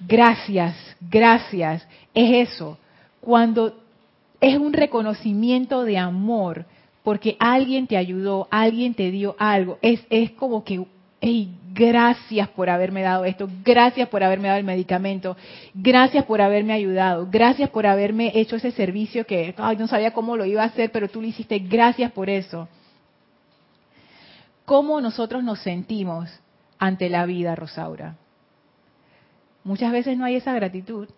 [0.00, 1.88] gracias, gracias.
[2.12, 2.78] Es eso,
[3.20, 3.74] cuando
[4.40, 6.66] es un reconocimiento de amor,
[7.02, 10.84] porque alguien te ayudó, alguien te dio algo, es, es como que,
[11.20, 15.36] hey, gracias por haberme dado esto, gracias por haberme dado el medicamento,
[15.74, 20.36] gracias por haberme ayudado, gracias por haberme hecho ese servicio que ay, no sabía cómo
[20.36, 22.66] lo iba a hacer, pero tú lo hiciste, gracias por eso.
[24.64, 26.28] ¿Cómo nosotros nos sentimos
[26.78, 28.16] ante la vida, Rosaura?
[29.62, 31.08] Muchas veces no hay esa gratitud.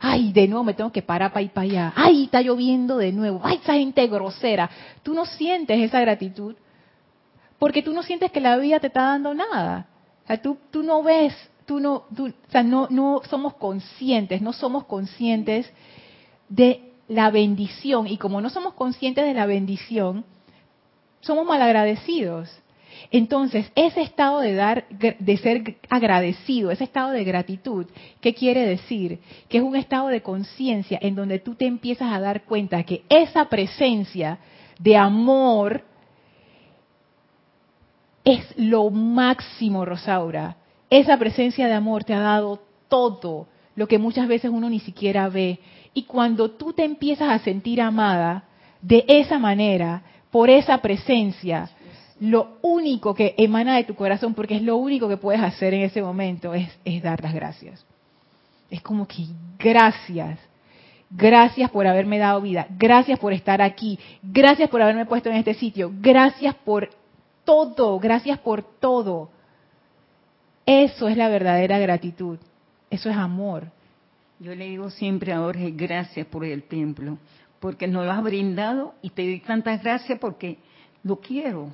[0.00, 1.92] Ay, de nuevo me tengo que parar para ir para allá.
[1.94, 3.40] Ay, está lloviendo de nuevo.
[3.44, 4.70] Ay, esa gente grosera.
[5.02, 6.56] Tú no sientes esa gratitud
[7.58, 9.88] porque tú no sientes que la vida te está dando nada.
[10.24, 11.34] O sea, tú, tú no ves,
[11.66, 15.70] tú no, o sea, no, no somos conscientes, no somos conscientes
[16.48, 18.06] de la bendición.
[18.06, 20.24] Y como no somos conscientes de la bendición,
[21.20, 22.48] somos malagradecidos.
[23.10, 27.86] Entonces, ese estado de dar, de ser agradecido, ese estado de gratitud,
[28.20, 29.20] ¿qué quiere decir?
[29.48, 33.04] Que es un estado de conciencia en donde tú te empiezas a dar cuenta que
[33.08, 34.38] esa presencia
[34.78, 35.84] de amor
[38.28, 40.56] es lo máximo, Rosaura.
[40.90, 45.30] Esa presencia de amor te ha dado todo lo que muchas veces uno ni siquiera
[45.30, 45.60] ve.
[45.94, 48.44] Y cuando tú te empiezas a sentir amada
[48.82, 51.70] de esa manera, por esa presencia,
[52.20, 55.82] lo único que emana de tu corazón, porque es lo único que puedes hacer en
[55.82, 57.86] ese momento, es, es dar las gracias.
[58.70, 59.24] Es como que
[59.58, 60.38] gracias,
[61.08, 65.54] gracias por haberme dado vida, gracias por estar aquí, gracias por haberme puesto en este
[65.54, 66.90] sitio, gracias por
[67.48, 69.30] todo, gracias por todo.
[70.66, 72.38] Eso es la verdadera gratitud,
[72.90, 73.70] eso es amor.
[74.38, 77.16] Yo le digo siempre a Jorge, gracias por el templo,
[77.58, 80.58] porque nos lo has brindado y te doy tantas gracias porque
[81.02, 81.70] lo quiero.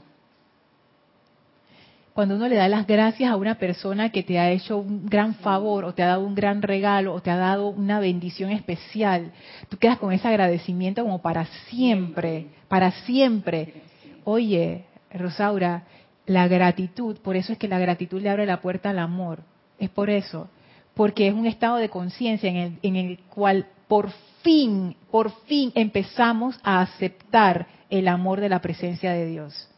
[2.12, 5.34] Cuando uno le da las gracias a una persona que te ha hecho un gran
[5.34, 9.32] favor o te ha dado un gran regalo o te ha dado una bendición especial,
[9.68, 13.82] tú quedas con ese agradecimiento como para siempre, para siempre.
[14.22, 14.84] Oye,
[15.14, 15.84] Rosaura,
[16.26, 19.40] la gratitud, por eso es que la gratitud le abre la puerta al amor,
[19.78, 20.48] es por eso,
[20.94, 24.10] porque es un estado de conciencia en el, en el cual por
[24.42, 29.68] fin, por fin empezamos a aceptar el amor de la presencia de Dios.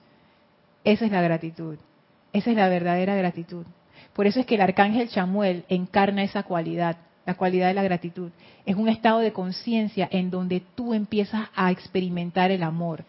[0.85, 1.79] Esa es la gratitud,
[2.33, 3.67] esa es la verdadera gratitud.
[4.13, 8.31] Por eso es que el arcángel Chamuel encarna esa cualidad, la cualidad de la gratitud.
[8.65, 13.05] Es un estado de conciencia en donde tú empiezas a experimentar el amor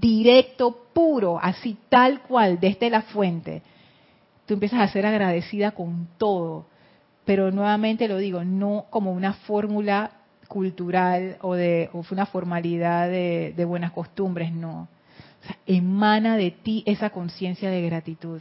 [0.00, 3.62] directo, puro, así tal cual, desde la fuente,
[4.46, 6.66] tú empiezas a ser agradecida con todo.
[7.24, 10.10] Pero nuevamente lo digo, no como una fórmula
[10.48, 14.88] cultural o de una formalidad de, buenas costumbres, no.
[15.66, 18.40] emana de ti esa conciencia de gratitud.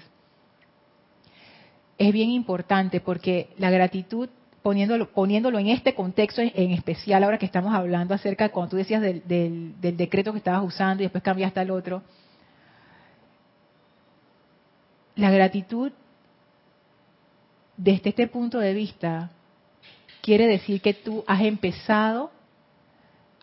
[1.97, 4.29] Es bien importante porque la gratitud
[4.61, 9.01] poniéndolo, poniéndolo en este contexto en especial, ahora que estamos hablando acerca, cuando tú decías
[9.01, 12.03] del, del, decreto que estabas usando y después cambiaste al otro,
[15.15, 15.91] la gratitud
[17.77, 19.31] desde este punto de vista
[20.21, 22.31] quiere decir que tú has empezado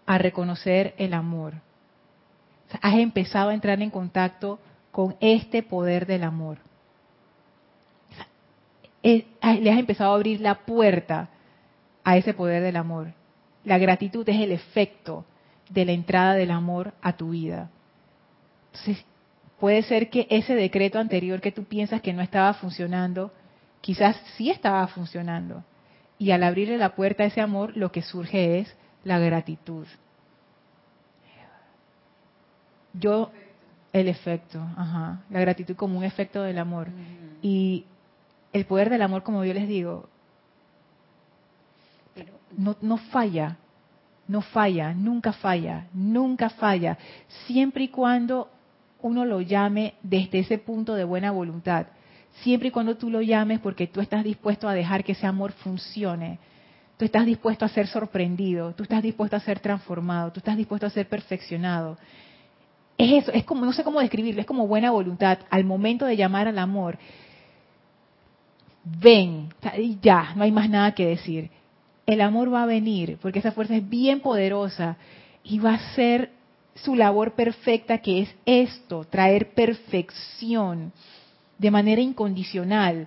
[0.07, 1.55] a reconocer el amor.
[2.81, 4.59] has empezado a entrar en contacto
[4.93, 6.59] con este poder del amor.
[9.03, 11.29] Le has empezado a abrir la puerta
[12.05, 13.13] a ese poder del amor.
[13.65, 15.25] La gratitud es el efecto
[15.69, 17.71] de la entrada del amor a tu vida.
[18.73, 19.05] Entonces,
[19.61, 23.33] puede ser que ese decreto anterior que tú piensas que no estaba funcionando,
[23.81, 25.65] quizás sí estaba funcionando.
[26.19, 29.87] Y al abrirle la puerta a ese amor, lo que surge es la gratitud.
[32.95, 33.31] Yo,
[33.93, 36.89] el efecto, ajá, la gratitud como un efecto del amor.
[37.43, 37.85] Y
[38.53, 40.09] el poder del amor, como yo les digo,
[42.57, 43.57] no, falla,
[44.27, 46.99] no falla, nunca falla, nunca falla,
[47.47, 48.49] siempre y cuando
[49.01, 51.87] uno lo llame desde ese punto de buena voluntad,
[52.43, 55.53] siempre y cuando tú lo llames porque tú estás dispuesto a dejar que ese amor
[55.53, 56.39] funcione,
[56.97, 60.87] tú estás dispuesto a ser sorprendido, tú estás dispuesto a ser transformado, tú estás dispuesto
[60.87, 61.97] a ser perfeccionado.
[62.97, 65.39] Es eso, es como, no sé cómo describirlo, es como buena voluntad.
[65.51, 66.99] Al momento de llamar al amor,
[69.01, 69.53] ven,
[70.01, 71.51] ya, no hay más nada que decir.
[72.07, 74.97] el amor va a venir, porque esa fuerza es bien poderosa
[75.45, 76.31] y va a ser
[76.75, 80.93] su labor perfecta, que es esto, traer perfección
[81.59, 83.07] de manera incondicional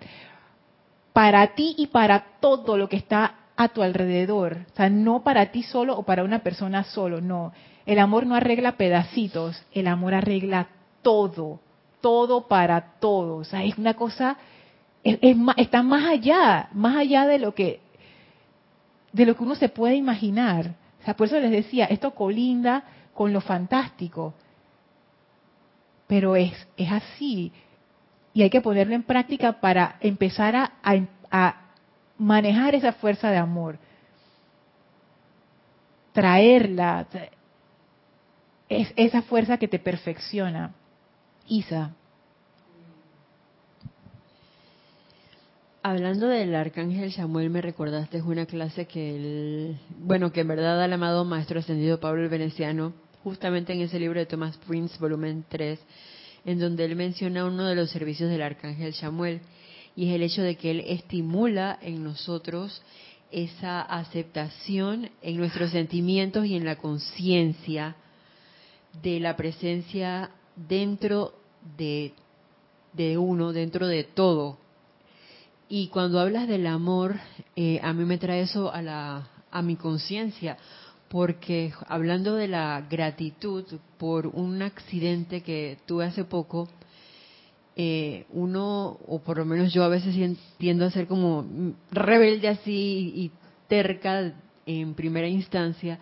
[1.13, 4.65] para ti y para todo lo que está a tu alrededor.
[4.71, 7.53] O sea, no para ti solo o para una persona solo, no.
[7.85, 10.67] El amor no arregla pedacitos, el amor arregla
[11.01, 11.59] todo,
[12.01, 13.47] todo para todos.
[13.47, 14.37] O sea, es una cosa,
[15.03, 17.79] es, está más allá, más allá de lo que
[19.11, 20.75] de lo que uno se puede imaginar.
[21.01, 22.83] O sea, por eso les decía, esto colinda
[23.13, 24.33] con lo fantástico.
[26.07, 27.51] Pero es, es así.
[28.33, 30.71] Y hay que ponerlo en práctica para empezar a,
[31.29, 31.55] a
[32.17, 33.79] manejar esa fuerza de amor.
[36.13, 37.07] Traerla.
[38.69, 40.73] Es esa fuerza que te perfecciona.
[41.47, 41.91] Isa.
[45.83, 50.93] Hablando del arcángel Samuel, me recordaste una clase que el, bueno, que en verdad el
[50.93, 55.79] amado maestro ascendido Pablo el Veneciano, justamente en ese libro de Thomas Prince, volumen 3,
[56.45, 59.41] en donde él menciona uno de los servicios del arcángel Samuel,
[59.95, 62.83] y es el hecho de que él estimula en nosotros
[63.31, 67.95] esa aceptación en nuestros sentimientos y en la conciencia
[69.01, 71.33] de la presencia dentro
[71.75, 72.13] de,
[72.93, 74.60] de uno, dentro de todo
[75.73, 77.15] y cuando hablas del amor,
[77.55, 80.57] eh, a mí me trae eso a, la, a mi conciencia,
[81.07, 83.63] porque hablando de la gratitud
[83.97, 86.67] por un accidente que tuve hace poco,
[87.77, 90.13] eh, uno, o por lo menos yo a veces
[90.57, 91.45] tiendo a ser como
[91.89, 93.31] rebelde así y
[93.69, 94.33] terca
[94.65, 95.99] en primera instancia,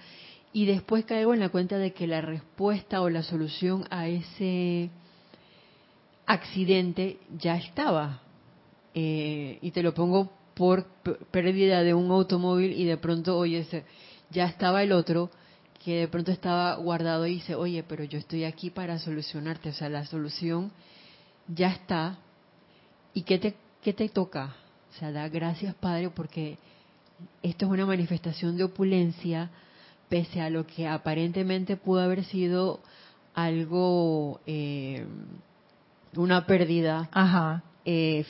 [0.52, 4.90] y después caigo en la cuenta de que la respuesta o la solución a ese
[6.26, 8.24] accidente ya estaba.
[8.94, 10.86] Eh, y te lo pongo por
[11.32, 13.66] pérdida de un automóvil y de pronto, oye,
[14.32, 15.30] ya estaba el otro
[15.84, 19.74] que de pronto estaba guardado y dice, oye, pero yo estoy aquí para solucionarte, o
[19.74, 20.72] sea, la solución
[21.48, 22.18] ya está.
[23.14, 24.56] ¿Y qué te, qué te toca?
[24.92, 26.58] O sea, da gracias, Padre, porque
[27.42, 29.50] esto es una manifestación de opulencia,
[30.10, 32.82] pese a lo que aparentemente pudo haber sido
[33.34, 35.06] algo, eh,
[36.16, 37.64] una pérdida Ajá.
[37.86, 38.26] Eh,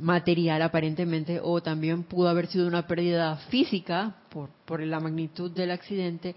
[0.00, 5.70] material aparentemente o también pudo haber sido una pérdida física por, por la magnitud del
[5.70, 6.34] accidente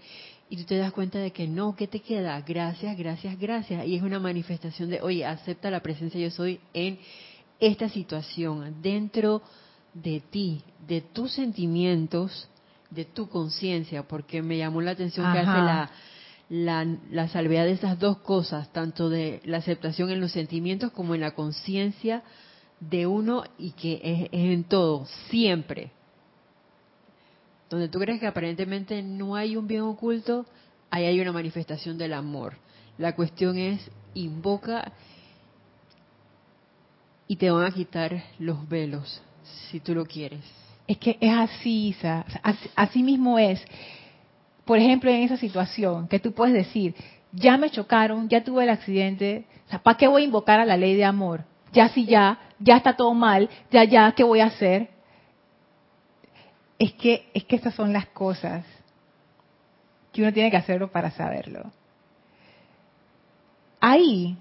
[0.48, 2.40] y tú te das cuenta de que no, ¿qué te queda?
[2.40, 3.86] Gracias, gracias, gracias.
[3.86, 6.98] Y es una manifestación de, oye, acepta la presencia yo soy en
[7.60, 9.42] esta situación, dentro
[9.94, 12.48] de ti, de tus sentimientos,
[12.90, 15.90] de tu conciencia, porque me llamó la atención que hace la,
[16.48, 21.14] la, la salvedad de esas dos cosas, tanto de la aceptación en los sentimientos como
[21.14, 22.24] en la conciencia
[22.80, 25.92] de uno y que es, en todo, siempre.
[27.68, 30.46] Donde tú crees que aparentemente no hay un bien oculto,
[30.90, 32.54] ahí hay una manifestación del amor.
[32.98, 34.92] La cuestión es, invoca
[37.28, 39.22] y te van a quitar los velos,
[39.70, 40.40] si tú lo quieres.
[40.88, 42.24] Es que es así, Isa.
[42.74, 43.62] Así, mismo es.
[44.64, 46.96] Por ejemplo, en esa situación, que tú puedes decir,
[47.32, 49.46] ya me chocaron, ya tuve el accidente,
[49.84, 51.44] ¿para qué voy a invocar a la ley de amor?
[51.72, 54.88] Ya si ya, ya está todo mal, ya, ya, ¿qué voy a hacer?
[56.78, 58.64] Es que, es que estas son las cosas
[60.12, 61.70] que uno tiene que hacerlo para saberlo.
[63.80, 64.36] Ahí,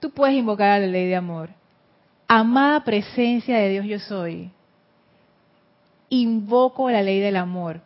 [0.00, 1.50] tú puedes invocar a la ley de amor.
[2.26, 4.50] Amada presencia de Dios yo soy.
[6.08, 7.80] Invoco la ley del amor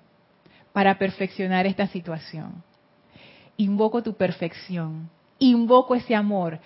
[0.72, 2.62] para perfeccionar esta situación.
[3.56, 5.10] Invoco tu perfección.
[5.38, 6.58] Invoco ese amor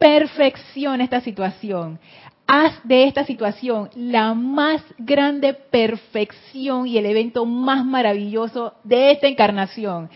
[0.00, 2.00] perfección esta situación.
[2.46, 9.28] Haz de esta situación la más grande perfección y el evento más maravilloso de esta
[9.28, 10.10] encarnación.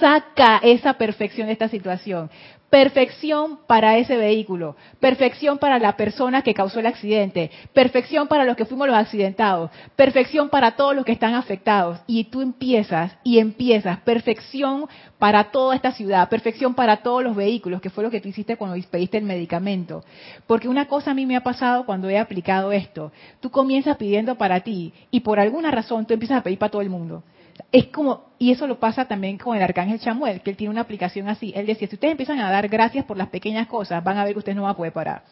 [0.00, 2.30] Saca esa perfección de esta situación
[2.70, 8.56] perfección para ese vehículo, perfección para la persona que causó el accidente, perfección para los
[8.56, 11.98] que fuimos los accidentados, perfección para todos los que están afectados.
[12.06, 14.86] Y tú empiezas y empiezas, perfección
[15.18, 18.56] para toda esta ciudad, perfección para todos los vehículos, que fue lo que tú hiciste
[18.56, 20.04] cuando pediste el medicamento.
[20.46, 24.36] Porque una cosa a mí me ha pasado cuando he aplicado esto, tú comienzas pidiendo
[24.36, 27.22] para ti y por alguna razón tú empiezas a pedir para todo el mundo
[27.72, 30.82] es como, y eso lo pasa también con el arcángel Chamuel, que él tiene una
[30.82, 31.52] aplicación así.
[31.54, 34.32] Él decía, si ustedes empiezan a dar gracias por las pequeñas cosas, van a ver
[34.32, 35.22] que ustedes no van a poder parar.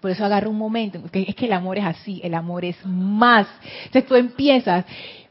[0.00, 2.76] Por eso agarra un momento, que es que el amor es así, el amor es
[2.84, 3.46] más.
[3.84, 4.84] Entonces tú empiezas,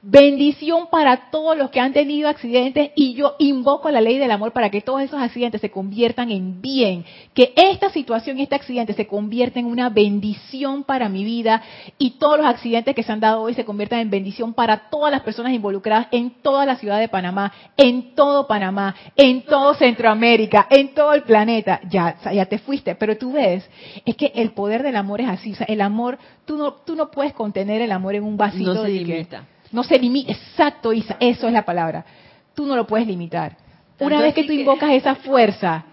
[0.07, 4.51] Bendición para todos los que han tenido accidentes y yo invoco la ley del amor
[4.51, 7.03] para que todos esos accidentes se conviertan en bien,
[7.33, 11.63] que esta situación y este accidente se convierta en una bendición para mi vida
[11.97, 15.11] y todos los accidentes que se han dado hoy se conviertan en bendición para todas
[15.11, 20.67] las personas involucradas en toda la ciudad de Panamá, en todo Panamá, en todo Centroamérica,
[20.69, 21.81] en todo el planeta.
[21.89, 23.67] Ya, ya te fuiste, pero tú ves,
[24.05, 26.95] es que el poder del amor es así, o sea, el amor, tú no, tú
[26.95, 29.47] no puedes contener el amor en un vasito no se de limita.
[29.75, 32.05] No se limita, exacto, Isa, eso es la palabra.
[32.53, 33.57] Tú no lo puedes limitar.
[33.99, 35.83] Una vez que tú invocas esa fuerza,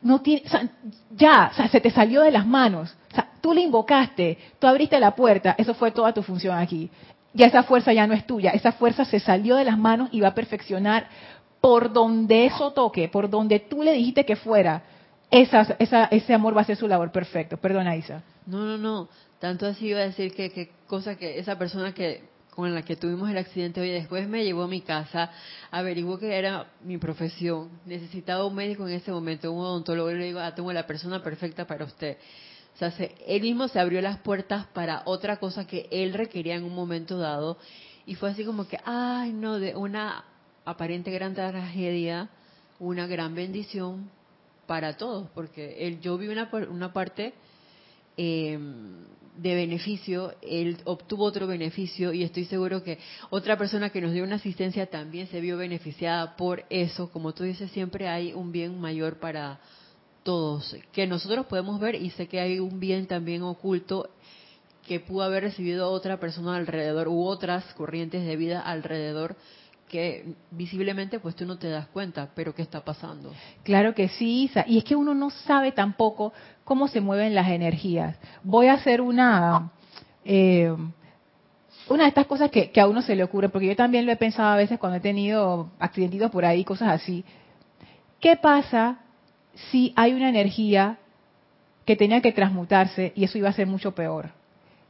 [0.00, 0.42] no tiene,
[1.10, 2.96] ya, o sea, se te salió de las manos.
[3.12, 6.88] O sea, tú le invocaste, tú abriste la puerta, eso fue toda tu función aquí.
[7.34, 10.22] Ya esa fuerza ya no es tuya, esa fuerza se salió de las manos y
[10.22, 11.08] va a perfeccionar
[11.60, 14.82] por donde eso toque, por donde tú le dijiste que fuera,
[15.30, 17.58] esa, esa, ese amor va a ser su labor perfecto.
[17.58, 18.22] Perdona, Isa.
[18.46, 19.08] No, no, no.
[19.40, 22.96] Tanto así iba a decir que, que cosa que esa persona que con la que
[22.96, 23.90] tuvimos el accidente hoy.
[23.90, 25.30] Después me llevó a mi casa,
[25.70, 30.24] averiguó que era mi profesión, necesitaba un médico en ese momento, un odontólogo, y le
[30.24, 32.16] digo, ah, tengo la persona perfecta para usted.
[32.74, 32.92] O sea,
[33.26, 37.18] él mismo se abrió las puertas para otra cosa que él requería en un momento
[37.18, 37.58] dado,
[38.06, 40.24] y fue así como que, ay, no, de una
[40.64, 42.30] aparente gran tragedia,
[42.78, 44.10] una gran bendición
[44.66, 47.34] para todos, porque él, yo vi una, una parte
[48.16, 48.58] eh,
[49.36, 52.98] de beneficio, él obtuvo otro beneficio y estoy seguro que
[53.30, 57.10] otra persona que nos dio una asistencia también se vio beneficiada por eso.
[57.10, 59.60] Como tú dices, siempre hay un bien mayor para
[60.22, 64.10] todos, que nosotros podemos ver y sé que hay un bien también oculto
[64.86, 69.36] que pudo haber recibido otra persona alrededor u otras corrientes de vida alrededor
[69.88, 73.32] que visiblemente pues tú no te das cuenta, pero ¿qué está pasando?
[73.62, 74.64] Claro que sí, Isa.
[74.66, 76.32] Y es que uno no sabe tampoco
[76.64, 78.16] cómo se mueven las energías.
[78.42, 79.70] Voy a hacer una...
[80.24, 80.74] Eh,
[81.88, 84.16] una de estas cosas que, a uno se le ocurre, porque yo también lo he
[84.16, 87.24] pensado a veces cuando he tenido accidentitos por ahí, cosas así.
[88.20, 88.98] ¿Qué pasa
[89.70, 90.98] si hay una energía
[91.84, 94.30] que tenía que transmutarse y eso iba a ser mucho peor?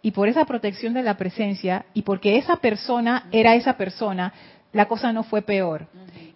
[0.01, 4.33] Y por esa protección de la presencia y porque esa persona era esa persona,
[4.77, 5.87] la cosa no fue peor.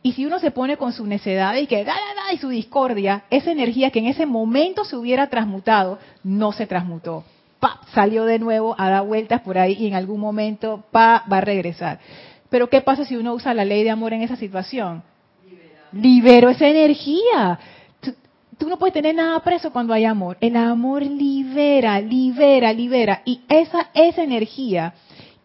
[0.03, 3.25] Y si uno se pone con su necedad y que da, da, y su discordia,
[3.29, 7.25] esa energía que en ese momento se hubiera transmutado, no se transmutó.
[7.61, 11.39] Pa, salió de nuevo a dar vueltas por ahí y en algún momento pa, va
[11.39, 12.01] a regresar.
[12.49, 15.03] Pero ¿qué pasa si uno usa la ley de amor en esa situación?
[15.93, 17.59] Libero esa energía.
[18.01, 18.15] Tú,
[18.57, 20.39] tú no puedes tener nada preso cuando hay amor.
[20.41, 23.21] El amor libera, libera, libera.
[23.27, 24.95] Y esa, esa energía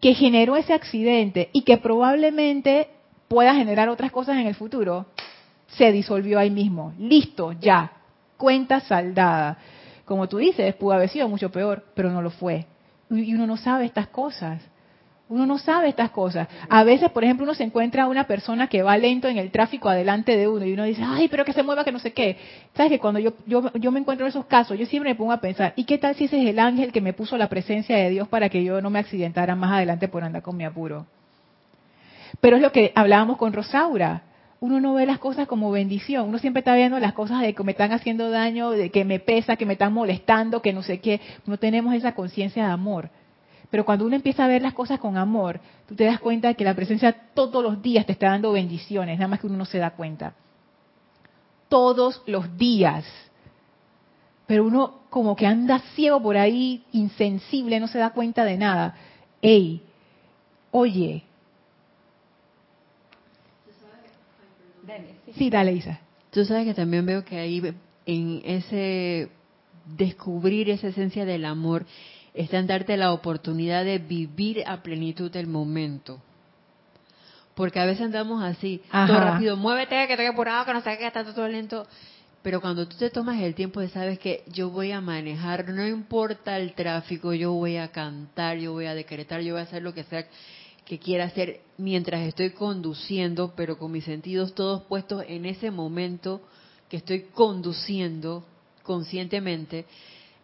[0.00, 2.88] que generó ese accidente y que probablemente
[3.28, 5.06] pueda generar otras cosas en el futuro,
[5.66, 6.92] se disolvió ahí mismo.
[6.98, 7.92] Listo, ya.
[8.36, 9.58] Cuenta saldada.
[10.04, 12.66] Como tú dices, pudo haber sido mucho peor, pero no lo fue.
[13.10, 14.60] Y uno no sabe estas cosas.
[15.28, 16.46] Uno no sabe estas cosas.
[16.68, 19.50] A veces, por ejemplo, uno se encuentra a una persona que va lento en el
[19.50, 22.12] tráfico adelante de uno y uno dice, ay, pero que se mueva, que no sé
[22.12, 22.36] qué.
[22.74, 25.32] Sabes que cuando yo, yo, yo me encuentro en esos casos, yo siempre me pongo
[25.32, 27.96] a pensar, ¿y qué tal si ese es el ángel que me puso la presencia
[27.96, 31.06] de Dios para que yo no me accidentara más adelante por andar con mi apuro?
[32.40, 34.22] Pero es lo que hablábamos con Rosaura.
[34.60, 36.28] Uno no ve las cosas como bendición.
[36.28, 39.18] Uno siempre está viendo las cosas de que me están haciendo daño, de que me
[39.18, 41.20] pesa, que me están molestando, que no sé qué.
[41.46, 43.10] No tenemos esa conciencia de amor.
[43.76, 46.54] Pero cuando uno empieza a ver las cosas con amor, tú te das cuenta de
[46.54, 49.66] que la presencia todos los días te está dando bendiciones, nada más que uno no
[49.66, 50.32] se da cuenta.
[51.68, 53.04] Todos los días.
[54.46, 58.94] Pero uno como que anda ciego por ahí, insensible, no se da cuenta de nada.
[59.42, 59.82] Ey,
[60.70, 61.22] oye.
[65.34, 66.00] Sí, dale, Isa.
[66.30, 67.74] Tú sabes que también veo que ahí
[68.06, 69.28] en ese
[69.84, 71.84] descubrir esa esencia del amor
[72.36, 76.20] está en darte la oportunidad de vivir a plenitud el momento.
[77.54, 81.06] Porque a veces andamos así, todo rápido, muévete, que estoy apurado, que no sé qué,
[81.06, 81.86] está todo lento.
[82.42, 85.86] Pero cuando tú te tomas el tiempo de sabes que yo voy a manejar, no
[85.86, 89.82] importa el tráfico, yo voy a cantar, yo voy a decretar, yo voy a hacer
[89.82, 90.26] lo que sea
[90.84, 96.40] que quiera hacer mientras estoy conduciendo, pero con mis sentidos todos puestos en ese momento
[96.88, 98.44] que estoy conduciendo
[98.84, 99.86] conscientemente,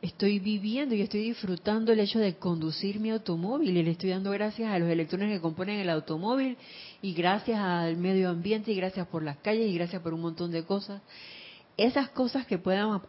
[0.02, 4.32] estoy viviendo y estoy disfrutando el hecho de conducir mi automóvil y le estoy dando
[4.32, 6.56] gracias a los electrones que componen el automóvil
[7.00, 10.50] y gracias al medio ambiente y gracias por las calles y gracias por un montón
[10.50, 11.00] de cosas.
[11.76, 13.00] Esas cosas que puedan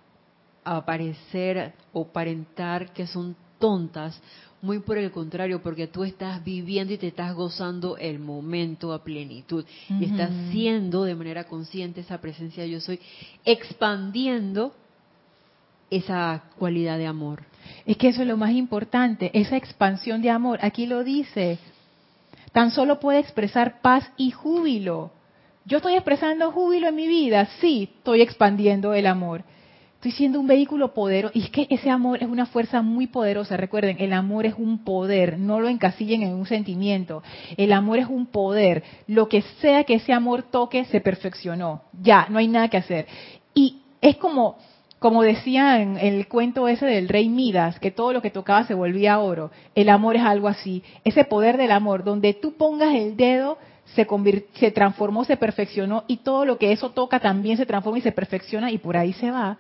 [0.64, 4.22] aparecer o parentar que son tontas,
[4.62, 9.04] muy por el contrario, porque tú estás viviendo y te estás gozando el momento a
[9.04, 13.00] plenitud y estás siendo de manera consciente esa presencia yo soy,
[13.44, 14.74] expandiendo
[15.90, 17.44] esa cualidad de amor.
[17.86, 20.60] Es que eso es lo más importante, esa expansión de amor.
[20.62, 21.60] Aquí lo dice.
[22.52, 25.12] tan solo puede expresar paz y júbilo.
[25.66, 29.44] Yo estoy expresando júbilo en mi vida, sí, estoy expandiendo el amor.
[30.04, 31.32] Estoy siendo un vehículo poderoso.
[31.34, 33.56] Y es que ese amor es una fuerza muy poderosa.
[33.56, 35.40] Recuerden, el amor es un poder.
[35.40, 37.24] No lo encasillen en un sentimiento.
[37.56, 38.84] El amor es un poder.
[39.08, 41.84] Lo que sea que ese amor toque, se perfeccionó.
[42.02, 43.08] Ya, no hay nada que hacer.
[43.54, 44.58] Y es como,
[45.04, 48.74] como decía en el cuento ese del rey Midas, que todo lo que tocaba se
[48.74, 49.52] volvía oro.
[49.76, 50.82] El amor es algo así.
[51.04, 53.58] Ese poder del amor, donde tú pongas el dedo,
[53.96, 54.08] se,
[54.54, 58.14] se transformó, se perfeccionó y todo lo que eso toca también se transforma y se
[58.14, 59.58] perfecciona y por ahí se va.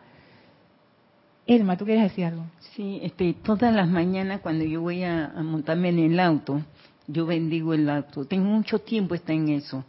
[1.45, 2.45] Elma, ¿tú quieres decir algo?
[2.77, 6.61] Sí, este, todas las mañanas cuando yo voy a, montarme en el auto,
[7.05, 8.23] yo bendigo el auto.
[8.23, 9.83] Tengo mucho tiempo está en eso.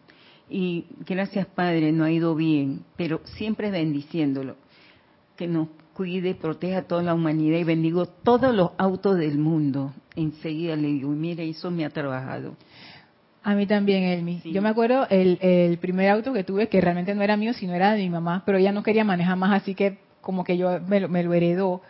[0.50, 4.56] Y gracias Padre, no ha ido bien, pero siempre bendiciéndolo.
[5.36, 9.92] Que nos cuide, proteja a toda la humanidad y bendigo todos los autos del mundo.
[10.16, 12.56] Enseguida le digo, mire, eso me ha trabajado.
[13.42, 14.40] A mí también, Elmi.
[14.44, 17.74] Yo me acuerdo el, el primer auto que tuve, que realmente no era mío, sino
[17.74, 20.80] era de mi mamá, pero ella no quería manejar más, así que como que yo
[20.80, 21.82] me lo, heredó.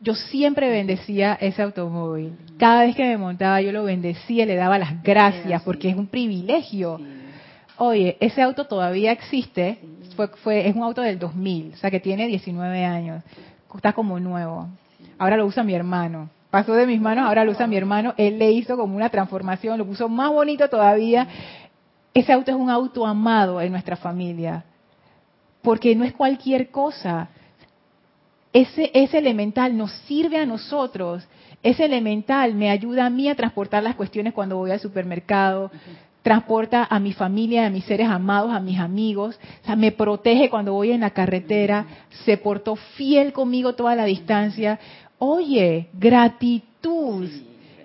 [0.00, 2.32] Yo siempre bendecía ese automóvil.
[2.58, 6.06] Cada vez que me montaba yo lo bendecía, le daba las gracias porque es un
[6.06, 6.98] privilegio.
[7.76, 9.78] Oye, ese auto todavía existe.
[10.18, 13.22] Fue, fue, es un auto del 2000, o sea que tiene 19 años.
[13.72, 14.66] Está como nuevo.
[15.16, 16.28] Ahora lo usa mi hermano.
[16.50, 18.14] Pasó de mis manos, ahora lo usa mi hermano.
[18.16, 21.28] Él le hizo como una transformación, lo puso más bonito todavía.
[22.12, 24.64] Ese auto es un auto amado en nuestra familia
[25.62, 27.28] porque no es cualquier cosa.
[28.52, 31.28] Ese, ese elemental nos sirve a nosotros.
[31.62, 35.70] Ese elemental me ayuda a mí a transportar las cuestiones cuando voy al supermercado,
[36.22, 40.50] transporta a mi familia, a mis seres amados, a mis amigos, o sea, me protege
[40.50, 41.86] cuando voy en la carretera,
[42.24, 44.78] se portó fiel conmigo toda la distancia.
[45.18, 47.28] Oye, gratitud.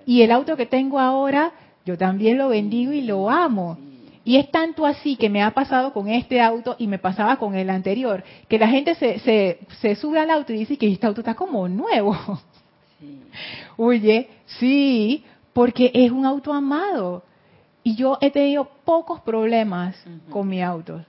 [0.06, 1.52] Y el auto que tengo ahora,
[1.84, 3.78] yo también lo bendigo y lo amo.
[4.24, 7.54] Y es tanto así que me ha pasado con este auto y me pasaba con
[7.54, 11.06] el anterior, que la gente se, se, se sube al auto y dice que este
[11.06, 12.16] auto está como nuevo.
[13.76, 17.22] Oye, sí, porque es un auto amado.
[17.84, 19.94] Y yo he tenido pocos problemas
[20.30, 21.04] con mi auto,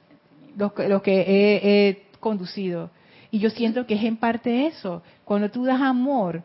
[0.56, 2.92] los, que he, he conducido.
[3.32, 5.02] Y yo siento que es en parte eso.
[5.24, 6.44] Cuando tú das amor,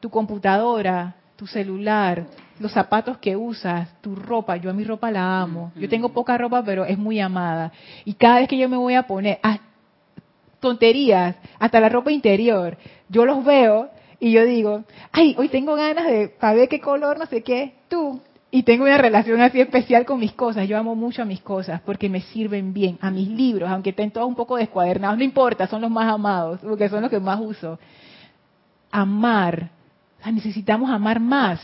[0.00, 2.26] tu computadora, tu celular,
[2.60, 5.72] los zapatos que usas, tu ropa, yo a mi ropa la amo.
[5.74, 7.72] Yo tengo poca ropa, pero es muy amada.
[8.04, 9.58] Y cada vez que yo me voy a poner ah,
[10.60, 16.06] tonterías, hasta la ropa interior, yo los veo y yo digo, ay, hoy tengo ganas
[16.06, 18.20] de saber qué color, no sé qué, tú.
[18.56, 20.68] Y tengo una relación así especial con mis cosas.
[20.68, 22.98] Yo amo mucho a mis cosas porque me sirven bien.
[23.00, 26.60] A mis libros, aunque estén todos un poco descuadernados, no importa, son los más amados,
[26.62, 27.80] porque son los que más uso.
[28.92, 29.70] Amar.
[30.24, 31.60] necesitamos amar más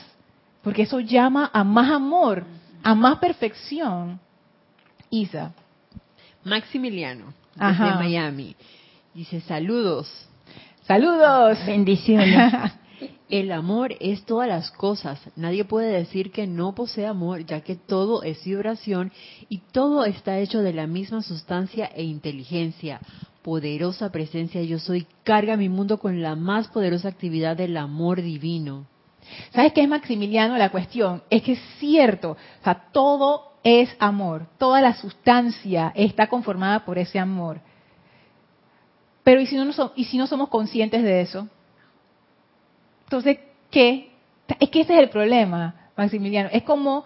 [0.64, 2.43] porque eso llama a más amor,
[2.82, 4.18] a más perfección.
[5.11, 5.53] Isa.
[6.43, 8.57] Maximiliano, desde Miami.
[9.14, 10.28] Dice, saludos.
[10.82, 11.57] Saludos.
[11.64, 12.53] Bendiciones.
[13.28, 15.20] El amor es todas las cosas.
[15.36, 19.12] Nadie puede decir que no posee amor, ya que todo es vibración
[19.48, 23.01] y todo está hecho de la misma sustancia e inteligencia.
[23.42, 28.86] Poderosa presencia yo soy, carga mi mundo con la más poderosa actividad del amor divino.
[29.53, 30.59] ¿Sabes qué es Maximiliano?
[30.59, 36.28] La cuestión es que es cierto, o sea, todo es amor, toda la sustancia está
[36.28, 37.61] conformada por ese amor.
[39.22, 41.48] Pero ¿y si no, ¿y si no somos conscientes de eso?
[43.11, 43.38] Entonces,
[43.70, 44.11] ¿qué?
[44.58, 46.48] Es que ese es el problema, Maximiliano.
[46.52, 47.04] Es como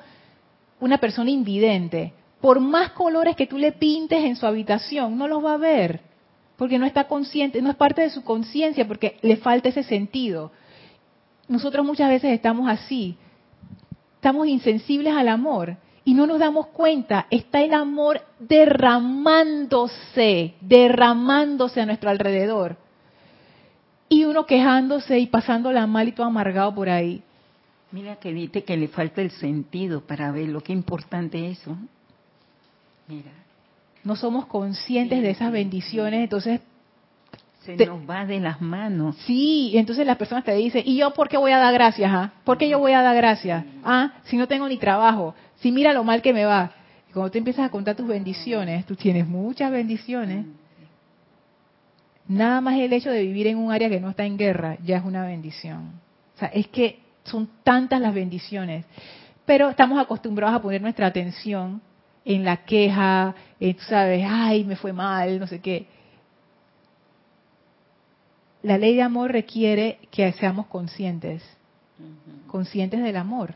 [0.81, 2.13] una persona invidente.
[2.41, 6.01] Por más colores que tú le pintes en su habitación, no los va a ver,
[6.57, 10.53] porque no está consciente, no es parte de su conciencia, porque le falta ese sentido
[11.49, 13.17] nosotros muchas veces estamos así,
[14.17, 21.87] estamos insensibles al amor y no nos damos cuenta, está el amor derramándose, derramándose a
[21.87, 22.77] nuestro alrededor.
[24.09, 27.23] Y uno quejándose y pasándola mal y todo amargado por ahí.
[27.91, 31.77] Mira que dice que le falta el sentido para ver lo que importante es eso.
[33.07, 33.31] Mira.
[34.03, 36.61] No somos conscientes de esas bendiciones, entonces
[37.65, 39.17] se nos va de las manos.
[39.25, 42.11] Sí, entonces las personas te dicen, ¿y yo por qué voy a dar gracias?
[42.13, 42.33] Ah?
[42.45, 43.65] ¿Por qué yo voy a dar gracias?
[43.83, 46.73] Ah, si no tengo ni trabajo, si mira lo mal que me va.
[47.09, 50.47] Y cuando tú empiezas a contar tus bendiciones, tú tienes muchas bendiciones.
[52.27, 54.99] Nada más el hecho de vivir en un área que no está en guerra ya
[54.99, 55.93] es una bendición.
[56.37, 58.85] O sea, es que son tantas las bendiciones.
[59.45, 61.83] Pero estamos acostumbrados a poner nuestra atención
[62.25, 65.87] en la queja, en, tú sabes, ay, me fue mal, no sé qué
[68.65, 71.43] la ley de amor requiere que seamos conscientes,
[72.49, 73.55] conscientes del amor.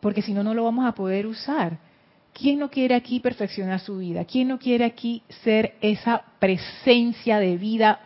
[0.00, 1.78] porque si no, no lo vamos a poder usar.
[2.34, 4.24] ¿Quién no quiere aquí perfeccionar su vida?
[4.24, 8.00] ¿Quién no quiere aquí ser esa presencia de vida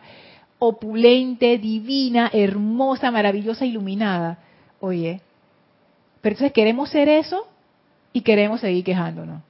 [0.59, 4.37] opulente, divina, hermosa, maravillosa, iluminada?
[4.79, 5.21] Oye,
[6.21, 7.47] pero entonces queremos ser eso
[8.13, 9.41] y queremos seguir quejándonos.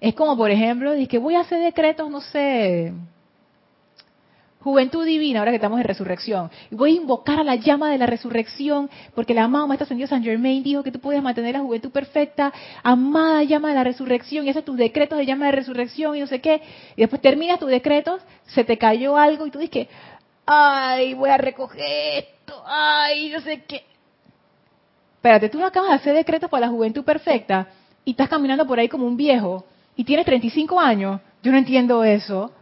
[0.00, 2.94] Es como, por ejemplo, que voy a hacer decretos, no sé,
[4.68, 6.50] juventud divina, ahora que estamos en resurrección.
[6.70, 10.22] Voy a invocar a la llama de la resurrección, porque la amada Maestra Ascendido San
[10.22, 12.52] Germain dijo que tú puedes mantener la juventud perfecta,
[12.82, 16.26] amada llama de la resurrección, y haces tus decretos de llama de resurrección y no
[16.26, 16.60] sé qué.
[16.96, 19.88] Y después terminas tus decretos, se te cayó algo y tú dices que,
[20.44, 23.84] ay, voy a recoger esto, ay, no sé qué.
[25.16, 27.68] Espérate, tú no acabas de hacer decretos para la juventud perfecta
[28.04, 29.64] y estás caminando por ahí como un viejo
[29.96, 31.20] y tienes 35 años.
[31.42, 32.52] Yo no entiendo eso.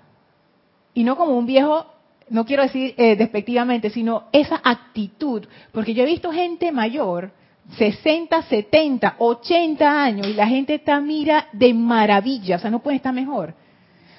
[0.94, 1.86] Y no como un viejo,
[2.29, 5.45] no quiero decir eh, despectivamente, sino esa actitud.
[5.72, 7.33] Porque yo he visto gente mayor,
[7.77, 12.97] 60, 70, 80 años, y la gente está mira de maravilla, o sea, no puede
[12.97, 13.55] estar mejor.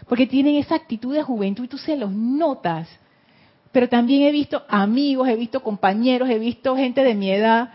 [0.08, 2.88] Porque tienen esa actitud de juventud y tú se los notas.
[3.72, 7.72] Pero también he visto amigos, he visto compañeros, he visto gente de mi edad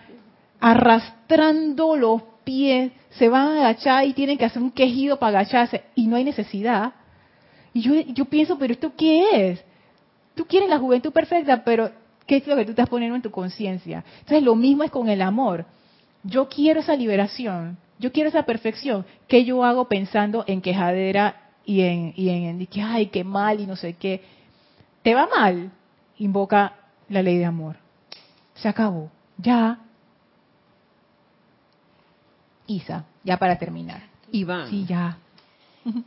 [0.58, 5.82] arrastrando los pies, se van a agachar y tienen que hacer un quejido para agacharse
[5.94, 6.92] y no hay necesidad.
[7.74, 9.64] Y yo, yo pienso, pero ¿esto qué es?
[10.34, 11.90] Tú quieres la juventud perfecta, pero
[12.26, 14.04] ¿qué es lo que tú estás poniendo en tu conciencia?
[14.20, 15.66] Entonces lo mismo es con el amor.
[16.24, 19.04] Yo quiero esa liberación, yo quiero esa perfección.
[19.28, 23.66] ¿Qué yo hago pensando en quejadera y en, y en, que, ay, qué mal y
[23.66, 24.22] no sé qué?
[25.02, 25.70] ¿Te va mal?
[26.18, 26.74] Invoca
[27.08, 27.76] la ley de amor.
[28.54, 29.10] Se acabó.
[29.38, 29.80] Ya,
[32.66, 34.02] Isa, ya para terminar.
[34.30, 34.70] Iván.
[34.70, 35.18] Sí, ya.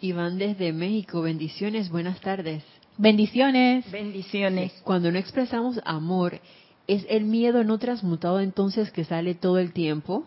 [0.02, 2.64] Iván desde México, bendiciones, buenas tardes.
[2.98, 3.90] Bendiciones.
[3.92, 4.72] Bendiciones.
[4.84, 6.40] Cuando no expresamos amor,
[6.88, 10.24] ¿es el miedo no transmutado entonces que sale todo el tiempo?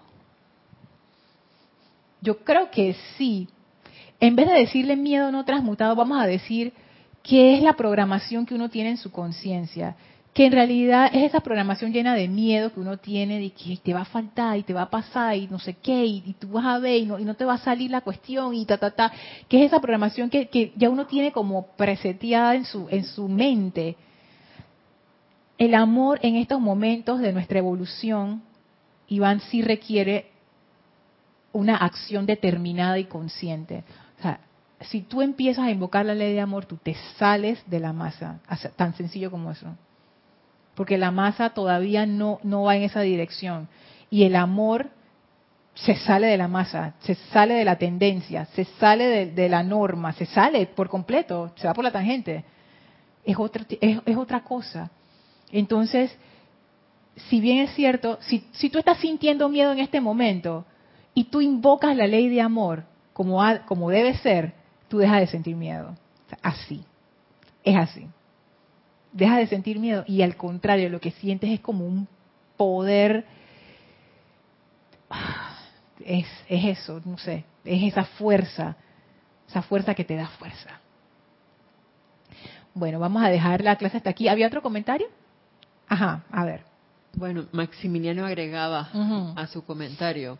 [2.20, 3.48] Yo creo que sí.
[4.20, 6.72] En vez de decirle miedo no transmutado, vamos a decir
[7.22, 9.96] qué es la programación que uno tiene en su conciencia
[10.32, 13.94] que en realidad es esa programación llena de miedo que uno tiene de que te
[13.94, 16.64] va a faltar y te va a pasar y no sé qué, y, tú vas
[16.64, 18.90] a ver y no, y no, te va a salir la cuestión y ta, ta,
[18.90, 19.12] ta,
[19.48, 23.28] que es esa programación que, que ya uno tiene como preseteada en su, en su
[23.28, 23.96] mente.
[25.56, 28.42] El amor en estos momentos de nuestra evolución,
[29.08, 30.30] Iván, sí requiere
[31.52, 33.82] una acción determinada y consciente.
[34.20, 34.40] O sea,
[34.82, 38.40] si tú empiezas a invocar la ley de amor, tú te sales de la masa,
[38.76, 39.66] tan sencillo como eso
[40.78, 43.68] porque la masa todavía no, no va en esa dirección.
[44.10, 44.90] Y el amor
[45.74, 50.12] se sale de la masa, se sale de la tendencia, se sale de, la norma,
[50.12, 52.44] se sale por completo, se va por la tangente.
[53.24, 54.88] Es otra, es, otra cosa.
[55.50, 56.16] Entonces,
[57.28, 60.64] si bien es cierto, si, si, tú estás sintiendo miedo en este momento
[61.12, 64.54] y tú invocas la ley de amor como, como debe ser,
[64.86, 65.96] tú dejas de sentir miedo.
[66.40, 66.84] Así.
[67.64, 68.06] Es así
[69.12, 72.08] deja de sentir miedo y al contrario, lo que sientes es como un
[72.56, 73.24] poder,
[76.04, 78.76] es, es eso, no sé, es esa fuerza,
[79.48, 80.80] esa fuerza que te da fuerza.
[82.74, 84.28] Bueno, vamos a dejar la clase hasta aquí.
[84.28, 85.08] ¿Había otro comentario?
[85.88, 86.62] Ajá, a ver.
[87.14, 88.90] Bueno, Maximiliano agregaba
[89.34, 90.38] a su comentario,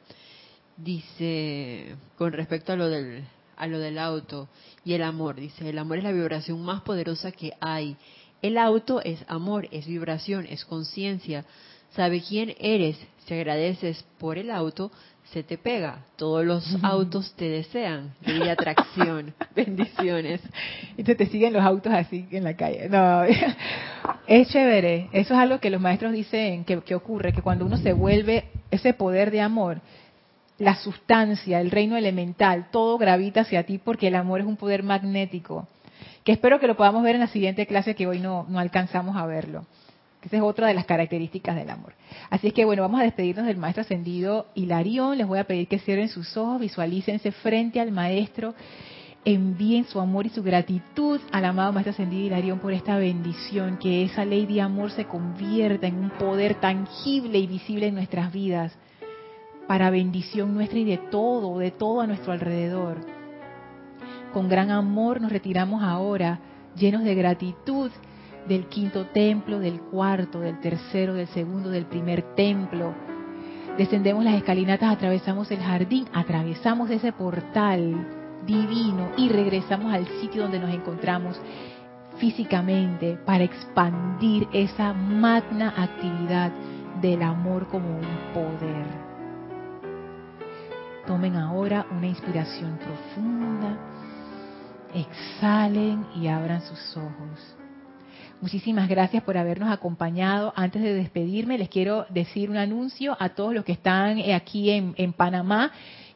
[0.77, 3.25] dice, con respecto a lo del
[3.57, 4.49] a lo del auto
[4.85, 7.97] y el amor, dice, el amor es la vibración más poderosa que hay
[8.43, 11.45] el auto es amor, es vibración, es conciencia.
[11.91, 12.97] Sabe quién eres.
[13.26, 14.91] Si agradeces por el auto,
[15.32, 16.05] se te pega.
[16.16, 18.14] Todos los autos te desean.
[18.24, 19.34] de atracción.
[19.57, 20.41] Bendiciones.
[20.97, 22.89] Y te, te siguen los autos así en la calle.
[22.89, 23.24] No,
[24.26, 25.09] es chévere.
[25.12, 28.45] Eso es algo que los maestros dicen que, que ocurre, que cuando uno se vuelve
[28.70, 29.80] ese poder de amor,
[30.59, 34.82] la sustancia, el reino elemental, todo gravita hacia ti porque el amor es un poder
[34.82, 35.66] magnético
[36.29, 39.16] que espero que lo podamos ver en la siguiente clase que hoy no, no alcanzamos
[39.16, 39.64] a verlo.
[40.22, 41.95] Esa es otra de las características del amor.
[42.29, 45.16] Así es que bueno, vamos a despedirnos del maestro ascendido Hilarión.
[45.16, 48.55] Les voy a pedir que cierren sus ojos, visualícense frente al maestro,
[49.24, 54.03] envíen su amor y su gratitud al amado maestro ascendido Hilarión por esta bendición, que
[54.03, 58.76] esa ley de amor se convierta en un poder tangible y visible en nuestras vidas,
[59.66, 63.18] para bendición nuestra y de todo, de todo a nuestro alrededor
[64.33, 66.41] con gran amor nos retiramos ahora,
[66.76, 67.91] llenos de gratitud
[68.47, 72.95] del quinto templo, del cuarto, del tercero, del segundo, del primer templo.
[73.76, 78.07] Descendemos las escalinatas, atravesamos el jardín, atravesamos ese portal
[78.47, 81.41] divino y regresamos al sitio donde nos encontramos
[82.16, 86.51] físicamente para expandir esa magna actividad
[87.01, 88.87] del amor como un poder.
[91.07, 93.98] Tomen ahora una inspiración profunda.
[94.95, 97.57] Exhalen y abran sus ojos.
[98.41, 100.53] Muchísimas gracias por habernos acompañado.
[100.55, 105.12] Antes de despedirme, les quiero decir un anuncio a todos los que están aquí en,
[105.12, 105.72] Panamá,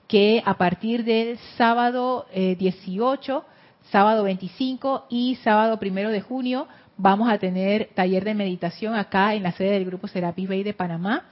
[0.06, 3.52] que a partir del sábado 18, eh,
[3.90, 9.42] sábado 25 y sábado 1 de junio vamos a tener taller de meditación acá en
[9.42, 11.24] la sede del Grupo Serapis Bay de Panamá.